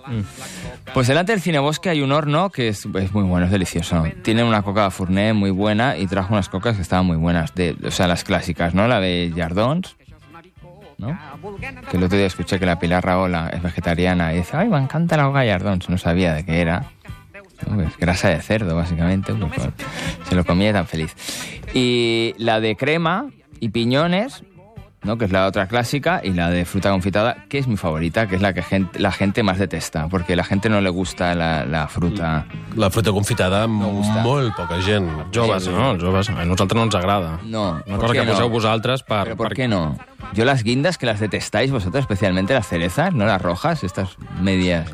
Pues 0.95 1.09
delante 1.09 1.33
del 1.33 1.43
Cine 1.43 1.59
Bosque 1.59 1.91
hay 1.91 2.01
un 2.01 2.13
horno 2.13 2.49
que 2.51 2.69
es, 2.69 2.87
es 2.95 3.13
muy 3.13 3.25
bueno, 3.25 3.45
es 3.47 3.53
delicioso. 3.53 4.05
Tiene 4.23 4.43
una 4.43 4.63
coca 4.63 4.91
Fournet 4.91 5.35
muy 5.35 5.51
buena 5.51 5.99
y 5.99 6.07
trajo 6.07 6.33
unas 6.33 6.49
cocas 6.49 6.77
que 6.77 6.83
estaban 6.83 7.05
muy 7.05 7.17
buenas, 7.17 7.55
de, 7.55 7.77
o 7.85 7.91
sea, 7.91 8.07
las 8.07 8.25
clásicas, 8.25 8.73
¿no? 8.73 8.86
La 8.89 9.01
de 9.01 9.33
Jardons. 9.35 9.97
Que 11.91 11.97
el 11.97 12.05
otro 12.05 12.17
día 12.17 12.27
escuché 12.27 12.59
que 12.59 12.67
la 12.67 12.79
Pilar 12.79 13.05
Raola 13.05 13.51
es 13.53 13.63
vegetariana 13.63 14.33
y 14.33 14.39
dice, 14.39 14.57
ay, 14.57 14.69
me 14.69 14.79
encanta 14.79 15.17
la 15.17 15.25
coca 15.25 15.45
Jardons. 15.45 15.89
No 15.89 15.99
sabía 15.99 16.33
de 16.33 16.45
qué 16.45 16.61
era. 16.61 16.91
¿no? 17.69 17.83
Es 17.83 17.97
grasa 17.99 18.31
de 18.31 18.41
cerdo, 18.41 18.75
básicamente. 18.77 19.35
pues, 19.35 19.53
pues, 19.55 19.69
se 20.29 20.35
lo 20.35 20.45
comía 20.45 20.73
tan 20.73 20.87
feliz. 20.87 21.15
Y 21.75 22.35
la 22.39 22.61
de 22.61 22.77
crema 22.77 23.31
y 23.61 23.69
piñones, 23.69 24.43
¿no? 25.07 25.17
que 25.17 25.25
es 25.25 25.33
la 25.33 25.47
otra 25.47 25.67
clásica, 25.69 26.21
y 26.23 26.33
la 26.33 26.51
de 26.51 26.65
fruta 26.65 26.91
confitada, 26.91 27.45
que 27.49 27.59
es 27.59 27.67
mi 27.69 27.77
favorita, 27.77 28.27
que 28.27 28.37
es 28.37 28.43
la 28.43 28.53
que 28.53 28.63
gente, 28.63 28.99
la 28.99 29.13
gente 29.13 29.43
más 29.43 29.59
detesta, 29.59 30.09
porque 30.09 30.35
a 30.35 30.37
la 30.37 30.45
gente 30.45 30.69
no 30.69 30.81
le 30.81 30.91
gusta 30.91 31.35
la, 31.35 31.65
la 31.65 31.89
fruta. 31.89 32.45
La 32.75 32.91
fruita 32.91 33.13
confitada, 33.13 33.67
gusta. 33.67 34.23
molt 34.23 34.55
poca 34.57 34.81
gent. 34.83 35.09
Joves, 35.35 35.65
Sí. 35.65 35.71
no? 35.71 35.93
Els 35.93 36.03
joves. 36.03 36.29
A 36.31 36.45
nosaltres 36.45 36.77
no 36.77 36.83
ens 36.85 36.95
agrada. 36.95 37.39
No, 37.45 37.83
Una 37.87 37.97
¿por 37.97 38.01
cosa 38.09 38.13
que 38.13 38.25
no? 38.27 38.33
poseu 38.33 38.49
vosaltres 38.51 39.03
per... 39.03 39.25
¿Pero 39.25 39.37
por 39.37 39.49
per- 39.49 39.57
qué 39.57 39.69
no? 39.69 39.97
Yo 40.35 40.45
las 40.45 40.65
guindas 40.65 40.99
que 40.99 41.07
las 41.07 41.21
detestáis 41.21 41.71
vosotros, 41.71 42.01
especialmente 42.03 42.53
las 42.53 42.67
cerezas, 42.67 43.15
no 43.15 43.25
las 43.27 43.41
rojas, 43.41 43.85
estas 43.85 44.17
medias. 44.43 44.91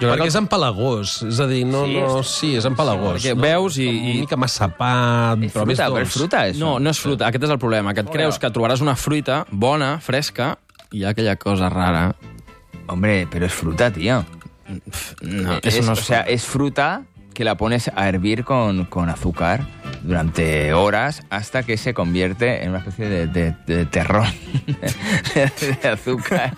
Jo 0.00 0.12
crec 0.12 0.20
que 0.22 0.28
és 0.28 0.34
empalagós, 0.38 1.22
és 1.26 1.40
a 1.40 1.46
dir, 1.50 1.64
no, 1.66 1.84
Sí, 1.84 1.94
no, 1.98 2.22
sí, 2.22 2.54
és 2.56 2.64
empalagós. 2.64 3.16
perquè 3.22 3.34
no? 3.34 3.42
veus 3.42 3.78
i- 3.78 3.82
i- 3.88 4.10
Una 4.12 4.20
mica 4.20 4.36
massapat, 4.36 5.42
Es 5.42 5.52
però 5.54 5.66
més 5.66 5.76
fruta, 5.76 5.84
pero 5.86 5.94
dolç. 5.96 6.06
es 6.06 6.12
fruta 6.14 6.46
eso. 6.46 6.58
No, 6.60 6.78
no 6.78 6.90
és 6.90 7.00
fruita. 7.00 7.26
Aquest 7.26 7.44
és 7.44 7.50
el 7.50 7.58
problema, 7.58 7.92
que 7.94 8.00
et 8.00 8.10
creus 8.10 8.38
que 8.38 8.50
trobaràs 8.50 8.80
una 8.80 8.94
fruita 8.96 9.44
bona, 9.50 9.98
fresca, 10.00 10.58
i 10.92 10.98
hi 10.98 11.04
ha 11.04 11.10
aquella 11.10 11.36
cosa 11.36 11.68
rara. 11.68 12.14
Hombre, 12.86 13.26
pero 13.30 13.46
es 13.46 13.52
fruta, 13.52 13.90
tío. 13.92 14.24
No, 15.22 15.54
Es- 15.62 15.74
eso 15.74 15.82
no 15.82 15.92
o 15.92 15.94
és 15.94 16.00
sea, 16.04 16.20
es 16.22 16.44
fruta 16.44 17.02
que 17.34 17.42
la 17.44 17.56
pones 17.56 17.90
a 17.94 18.08
hervir 18.08 18.44
con, 18.44 18.84
con 18.86 19.08
azúcar 19.08 19.66
durante 20.02 20.72
horas 20.74 21.22
hasta 21.30 21.62
que 21.62 21.76
se 21.76 21.92
convierte 21.94 22.62
en 22.64 22.70
una 22.70 22.78
especie 22.78 23.08
de, 23.08 23.26
de- 23.28 23.54
de 23.66 23.86
terrón 23.86 24.26
de 25.82 25.88
azúcar 25.88 26.54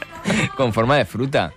con 0.57 0.73
forma 0.73 0.97
de 0.97 1.05
fruta. 1.05 1.53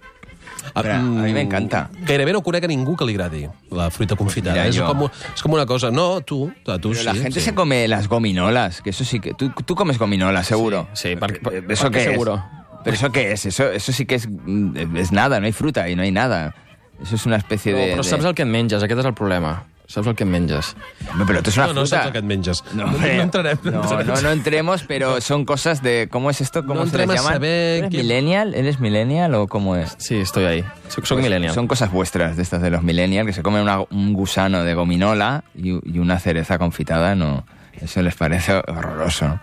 A 0.74 0.84
mí 1.00 1.34
me 1.34 1.42
encanta. 1.42 1.90
Gairebé 2.06 2.34
no 2.34 2.42
conec 2.42 2.64
a 2.64 2.68
ningú 2.68 2.96
que 2.96 3.06
li 3.06 3.14
agradi 3.14 3.48
la 3.72 3.90
fruita 3.92 4.16
confitada. 4.16 4.56
Mira, 4.56 4.68
és, 4.68 4.76
jo. 4.78 4.86
com, 4.88 5.10
és 5.36 5.42
com 5.44 5.54
una 5.54 5.66
cosa... 5.66 5.92
No, 5.92 6.22
tu, 6.22 6.52
a 6.68 6.78
tu 6.80 6.90
Pero 6.92 7.00
sí. 7.02 7.06
la 7.06 7.14
gente 7.16 7.40
sí. 7.40 7.46
se 7.52 7.54
come 7.56 7.88
las 7.88 8.08
gominolas, 8.08 8.82
que 8.82 8.90
eso 8.92 9.04
sí 9.04 9.20
que... 9.20 9.34
Tú, 9.34 9.52
tú 9.66 9.76
comes 9.76 9.98
gominolas, 10.00 10.48
seguro. 10.48 10.88
Sí, 10.94 11.16
per, 11.16 11.40
per, 11.42 11.54
Eh, 11.54 11.64
¿Eso 11.70 11.90
per 11.90 11.92
qué 11.92 12.08
què 12.08 12.12
seguro? 12.12 12.36
es? 12.36 12.42
¿Pero 12.84 12.96
eso 12.96 13.12
qué 13.12 13.32
es? 13.32 13.46
Eso, 13.46 13.72
eso 13.72 13.92
sí 13.92 14.06
que 14.06 14.16
es, 14.16 14.28
mm, 14.28 14.98
es 14.98 15.12
nada, 15.12 15.40
no 15.40 15.46
hay 15.46 15.54
fruta 15.54 15.88
y 15.90 15.96
no 15.96 16.02
hay 16.04 16.12
nada. 16.12 16.54
Eso 17.02 17.16
es 17.16 17.26
una 17.26 17.38
especie 17.38 17.74
Però, 17.74 17.78
de... 17.86 17.92
però 17.96 18.04
de- 18.04 18.10
saps 18.10 18.26
el 18.26 18.34
que 18.36 18.44
et 18.44 18.48
menges, 18.50 18.84
aquest 18.84 19.00
és 19.00 19.06
el 19.06 19.14
problema. 19.14 19.64
Saps 19.86 20.08
el 20.08 20.16
que 20.16 20.24
em 20.24 20.30
menges? 20.32 20.76
Hombre, 21.12 21.26
pero 21.28 21.40
esto 21.40 21.50
es 21.52 21.58
una 21.58 21.68
No, 21.68 21.74
no 21.74 21.82
fruta. 21.82 21.96
saps 21.98 22.06
el 22.08 22.12
que 22.14 22.18
et 22.20 22.26
menges. 22.26 22.64
No, 22.74 22.86
no, 22.86 22.92
hombre. 22.96 23.16
no 23.18 23.22
entrarem. 23.24 23.58
No, 23.66 24.04
no, 24.04 24.22
no 24.22 24.32
entremos, 24.32 24.84
pero 24.88 25.20
son 25.22 25.46
cosas 25.46 25.84
de... 25.84 26.08
¿Cómo 26.10 26.30
es 26.30 26.40
esto? 26.42 26.62
¿Cómo 26.66 26.76
No 26.82 26.86
se 26.88 26.98
les 26.98 27.04
entrem 27.04 27.10
a 27.12 27.16
llaman? 27.16 27.34
saber 27.34 27.78
¿Eres 27.80 27.90
qué- 27.92 27.98
millennial? 27.98 28.54
¿Eres 28.56 28.80
millennial 28.80 29.36
o 29.36 29.48
cómo 29.48 29.76
es? 29.76 29.96
Sí, 30.00 30.16
estoy 30.16 30.46
ahí. 30.46 30.62
Soc, 30.88 31.06
soc 31.06 31.18
Pues 31.18 31.24
millennial. 31.26 31.54
Son 31.54 31.68
cosas 31.68 31.92
vuestras, 31.92 32.38
de 32.38 32.44
estas 32.44 32.62
de 32.62 32.70
los 32.72 32.82
millennials, 32.82 33.28
que 33.28 33.34
se 33.34 33.44
comen 33.44 33.62
una- 33.62 33.82
un 33.92 34.14
gusano 34.14 34.64
de 34.64 34.74
gominola 34.74 35.44
y, 35.56 35.70
y 35.94 36.00
una 36.00 36.18
cereza 36.20 36.58
confitada, 36.58 37.14
no... 37.16 37.46
Eso 37.74 38.02
les 38.02 38.16
parece 38.16 38.54
horroroso. 38.68 39.40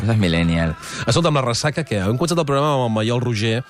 Cosas 0.00 0.16
millennial. 0.16 0.76
Escolta, 1.06 1.28
amb 1.28 1.36
la 1.40 1.42
ressaca, 1.42 1.82
que 1.84 1.98
hem 1.98 2.16
començat 2.16 2.38
el 2.38 2.46
programa 2.46 2.74
amb 2.76 2.86
el 2.86 2.92
Maiol 2.94 3.20
Roger 3.20 3.64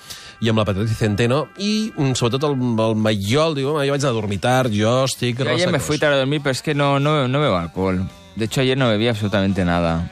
i 0.45 0.49
amb 0.53 0.61
la 0.61 0.65
Patricia 0.69 0.97
Centeno, 0.99 1.47
i 1.59 1.91
mm, 1.97 2.13
sobretot 2.19 2.45
el, 2.51 2.59
el 2.85 2.97
Maiol 3.01 3.55
diu, 3.57 3.71
"Home, 3.73 3.87
jo 3.89 3.93
vaig 3.97 4.05
a 4.05 4.13
dormir 4.13 4.41
tard, 4.41 4.71
jo 4.75 5.05
estic 5.09 5.39
Yo 5.41 5.49
ayer 5.49 5.71
me 5.73 5.81
fui 5.81 5.99
tarde 5.99 6.17
a 6.17 6.19
dormir, 6.19 6.41
pero 6.43 6.53
es 6.53 6.61
que 6.63 6.75
no, 6.75 6.99
no, 7.01 7.27
no 7.29 7.41
bebo 7.41 7.57
alcohol. 7.57 8.05
De 8.37 8.45
hecho, 8.47 8.61
ayer 8.61 8.77
no 8.77 8.89
bebí 8.89 9.09
absolutamente 9.09 9.65
nada. 9.65 10.11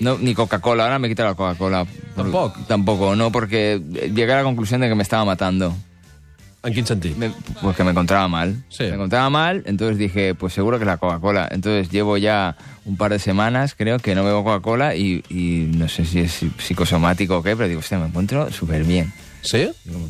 No, 0.00 0.16
ni 0.16 0.32
Coca-Cola, 0.32 0.84
ahora 0.84 0.98
me 1.00 1.08
quita 1.08 1.24
la 1.24 1.34
Coca-Cola. 1.34 1.84
¿Tampoco? 2.14 2.54
Tampoco, 2.68 3.16
no, 3.16 3.32
porque 3.32 3.82
llegué 4.14 4.32
a 4.32 4.36
la 4.36 4.42
conclusión 4.44 4.80
de 4.80 4.88
que 4.88 4.94
me 4.94 5.02
estaba 5.02 5.24
matando. 5.24 5.74
En 6.62 6.72
quin 6.74 6.86
sentit? 6.86 7.16
Me- 7.16 7.32
pues 7.62 7.76
que 7.76 7.82
me 7.84 7.90
encontraba 7.90 8.26
mal. 8.28 8.64
Sí. 8.68 8.84
Me 8.84 8.94
encontraba 8.94 9.28
mal, 9.30 9.62
entonces 9.66 9.98
dije, 9.98 10.34
pues 10.34 10.52
seguro 10.52 10.78
que 10.78 10.84
es 10.84 10.86
la 10.88 10.98
Coca-Cola. 10.98 11.48
Entonces 11.50 11.90
llevo 11.90 12.16
ya 12.16 12.56
un 12.84 12.96
par 12.96 13.10
de 13.10 13.18
semanas, 13.18 13.74
creo, 13.76 13.98
que 13.98 14.14
no 14.14 14.24
bebo 14.24 14.44
Coca-Cola 14.44 14.94
y, 14.94 15.24
y 15.30 15.70
no 15.76 15.88
sé 15.88 16.04
si 16.04 16.20
es 16.20 16.40
psicosomático 16.58 17.38
o 17.38 17.42
qué, 17.42 17.56
pero 17.56 17.68
digo, 17.68 17.80
hostia, 17.80 17.98
me 17.98 18.06
encuentro 18.06 18.50
súper 18.52 18.84
bien. 18.84 19.12
Sí? 19.42 19.70
Digo, 19.84 20.00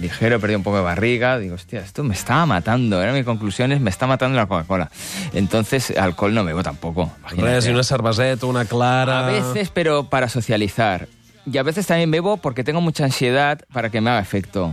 ligero, 0.00 0.40
perdí 0.40 0.54
un 0.54 0.62
poco 0.62 0.76
de 0.76 0.82
barriga. 0.82 1.38
Digo, 1.38 1.54
hostia, 1.54 1.80
esto 1.80 2.02
me 2.04 2.14
estaba 2.14 2.46
matando. 2.46 3.02
Era 3.02 3.12
mi 3.12 3.24
conclusión 3.24 3.72
es, 3.72 3.80
me 3.80 3.90
está 3.90 4.06
matando 4.06 4.36
la 4.36 4.46
Coca-Cola. 4.46 4.90
Entonces, 5.32 5.96
alcohol 5.96 6.34
no 6.34 6.44
bebo 6.44 6.62
tampoco. 6.62 7.12
imagínate. 7.20 7.54
Res, 7.54 7.66
una 7.68 7.84
cerveseta, 7.84 8.46
una 8.46 8.64
clara... 8.64 9.26
A 9.26 9.30
veces, 9.30 9.70
pero 9.70 10.08
para 10.08 10.28
socializar. 10.28 11.08
Y 11.46 11.58
a 11.58 11.62
veces 11.62 11.86
también 11.86 12.10
bebo 12.10 12.36
porque 12.36 12.64
tengo 12.64 12.80
mucha 12.80 13.04
ansiedad 13.04 13.60
para 13.72 13.90
que 13.90 14.00
me 14.00 14.10
haga 14.10 14.20
efecto. 14.20 14.72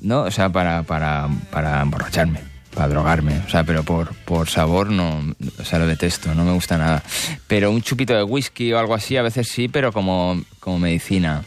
¿No? 0.00 0.22
O 0.22 0.30
sea, 0.30 0.50
para, 0.50 0.82
para, 0.82 1.28
para 1.50 1.80
emborracharme, 1.80 2.40
para 2.74 2.88
drogarme. 2.88 3.40
O 3.46 3.48
sea, 3.48 3.64
pero 3.64 3.82
por, 3.82 4.14
por 4.14 4.48
sabor 4.48 4.90
no. 4.90 5.34
O 5.58 5.64
sea, 5.64 5.78
lo 5.78 5.86
detesto, 5.86 6.34
no 6.34 6.44
me 6.44 6.52
gusta 6.52 6.76
nada. 6.78 7.02
Pero 7.46 7.70
un 7.70 7.80
chupito 7.80 8.14
de 8.14 8.22
whisky 8.22 8.72
o 8.72 8.78
algo 8.78 8.94
así, 8.94 9.16
a 9.16 9.22
veces 9.22 9.48
sí, 9.48 9.68
pero 9.68 9.92
como, 9.92 10.40
como 10.60 10.78
medicina. 10.80 11.42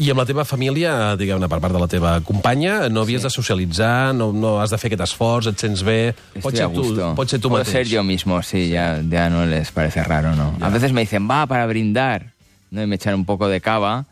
I 0.00 0.08
amb 0.08 0.22
la 0.22 0.24
teva 0.24 0.46
família, 0.48 1.14
diguem-ne, 1.20 1.44
per 1.52 1.58
part 1.60 1.74
de 1.76 1.80
la 1.82 1.86
teva 1.90 2.14
companya, 2.24 2.88
no 2.88 3.02
havies 3.04 3.20
Sí. 3.20 3.26
de 3.28 3.30
socialitzar, 3.34 4.14
no, 4.16 4.30
no 4.32 4.54
has 4.62 4.70
de 4.72 4.78
fer 4.80 4.88
aquest 4.88 5.02
esforç, 5.12 5.50
et 5.52 5.58
sents 5.60 5.82
bé... 5.84 6.14
Estoy 6.34 6.56
ser 6.56 6.64
a 6.64 6.70
tu, 6.72 6.84
pots 7.18 7.30
ser 7.36 7.40
tu 7.40 7.50
Puedo 7.50 7.60
mateix. 7.64 7.72
ser 7.72 7.86
yo 7.88 8.02
mismo, 8.02 8.40
sí, 8.42 8.70
ya, 8.70 9.02
ya 9.06 9.28
no 9.28 9.44
les 9.44 9.70
parece 9.72 10.02
raro, 10.02 10.34
¿no? 10.34 10.54
A 10.60 10.70
veces 10.70 10.94
me 10.94 11.02
dicen, 11.02 11.28
va, 11.28 11.44
para 11.46 11.66
brindar. 11.66 12.32
¿no? 12.70 12.82
Y 12.82 12.86
me 12.86 12.96
echan 12.96 13.14
un 13.14 13.26
poco 13.26 13.48
de 13.48 13.60
cava, 13.60 14.06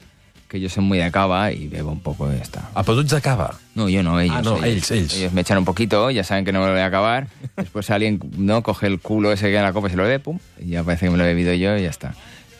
que 0.49 0.61
yo 0.61 0.69
soy 0.69 0.83
muy 0.85 0.99
de 0.99 1.11
cava 1.11 1.53
y 1.53 1.69
bebo 1.69 1.91
un 1.93 2.01
poco 2.01 2.31
y 2.33 2.37
ya 2.37 2.43
está. 2.43 2.69
Ah, 2.75 2.83
ets 2.87 3.11
de 3.11 3.21
cava. 3.21 3.55
No, 3.75 3.89
yo 3.89 4.03
no, 4.03 4.19
ellos. 4.21 4.37
Ah, 4.37 4.43
no, 4.43 4.63
ells, 4.65 4.91
ells. 4.91 5.15
Ellos 5.15 5.33
me 5.33 5.41
echan 5.43 5.57
un 5.59 5.65
poquito, 5.65 6.11
ya 6.11 6.25
saben 6.25 6.45
que 6.45 6.53
no 6.53 6.61
me 6.61 6.67
lo 6.67 6.73
voy 6.73 6.81
a 6.83 6.87
acabar. 6.87 7.29
Después 7.57 7.89
alguien 7.91 8.19
no 8.37 8.63
coge 8.63 8.87
el 8.89 8.99
culo 8.99 9.31
ese 9.33 9.47
que 9.51 9.57
en 9.57 9.63
la 9.63 9.73
copa 9.73 9.89
y 9.89 9.91
se 9.93 9.97
lo 9.97 10.03
bebe, 10.03 10.19
pum, 10.21 10.39
y 10.61 10.71
ya 10.71 10.83
parece 10.85 11.07
que 11.07 11.11
me 11.13 11.17
lo 11.19 11.25
he 11.25 11.29
bebido 11.29 11.53
yo 11.55 11.77
y 11.79 11.83
ya 11.85 11.91
está. 11.91 12.15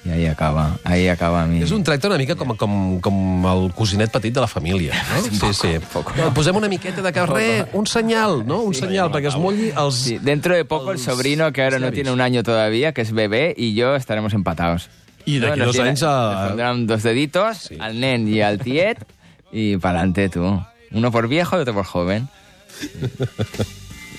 Y 0.09 0.11
ahí 0.11 0.25
acaba, 0.27 0.79
ahí 0.85 1.07
acaba 1.09 1.45
mi... 1.45 1.59
És 1.61 1.71
un 1.77 1.83
tracte 1.85 2.07
una 2.09 2.17
mica 2.17 2.33
com, 2.35 2.55
com, 2.57 2.75
com 3.05 3.17
el 3.51 3.67
cosinet 3.77 4.09
petit 4.15 4.33
de 4.33 4.41
la 4.41 4.47
família, 4.49 4.95
no? 5.11 5.21
Sí, 5.21 5.53
sí. 5.53 5.73
poco. 5.93 6.15
No, 6.17 6.31
posem 6.33 6.57
una 6.57 6.67
miqueta 6.73 7.03
de 7.05 7.13
carrer, 7.13 7.69
un 7.77 7.85
senyal, 7.87 8.41
no? 8.49 8.63
Un 8.65 8.73
senyal 8.79 9.11
perquè 9.13 9.29
es 9.29 9.37
mulli 9.37 9.69
els... 9.77 9.99
Sí, 10.07 10.17
dentro 10.17 10.55
de 10.57 10.65
poco 10.65 10.93
el 10.93 10.99
sobrino, 10.99 11.53
que 11.53 11.63
ahora 11.63 11.79
no 11.79 11.93
tiene 11.93 12.11
un 12.11 12.23
año 12.23 12.43
todavía, 12.43 12.95
que 12.95 13.03
es 13.03 13.13
bebé, 13.13 13.53
y 13.55 13.75
yo 13.75 13.97
estaremos 13.97 14.33
empatados. 14.33 14.89
I 15.29 15.41
d'aquí 15.45 15.59
Nos 15.61 15.67
dos 15.67 15.77
tiene- 15.77 15.91
anys 15.91 16.03
a- 16.09 16.47
pondrán 16.49 16.87
dos 16.87 17.03
deditos 17.03 17.59
Sí. 17.69 17.77
al 17.79 18.01
nen 18.01 18.25
y 18.33 18.41
al 18.41 18.59
tiet, 18.59 19.05
y 19.53 19.77
pa'lante 19.77 20.31
tú. 20.31 20.59
Uno 20.91 21.13
por 21.13 21.29
viejo 21.29 21.59
y 21.59 21.61
otro 21.61 21.75
por 21.75 21.85
joven. 21.85 22.31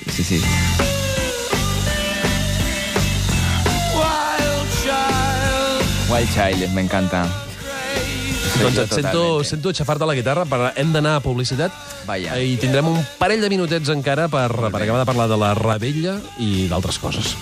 Sí, 0.05 0.23
sí. 0.23 0.41
Wild 6.09 6.29
Child, 6.33 6.73
me 6.73 6.81
encanta. 6.81 7.21
Doncs 8.59 8.79
et 8.81 8.93
sento, 8.97 9.21
sento 9.45 9.69
aixafar-te 9.69 10.07
la 10.09 10.15
guitarra, 10.17 10.45
però 10.49 10.71
hem 10.73 10.89
d'anar 10.95 11.19
a 11.19 11.21
publicitat 11.21 11.75
Vaja. 12.07 12.39
i 12.41 12.57
tindrem 12.57 12.89
un 12.89 12.97
parell 13.21 13.45
de 13.45 13.51
minutets 13.53 13.93
encara 13.93 14.25
per, 14.27 14.49
per 14.49 14.81
acabar 14.81 15.03
de 15.03 15.07
parlar 15.11 15.29
de 15.29 15.37
la 15.37 15.53
rebella 15.59 16.17
i 16.41 16.65
d'altres 16.71 16.97
coses. 16.97 17.35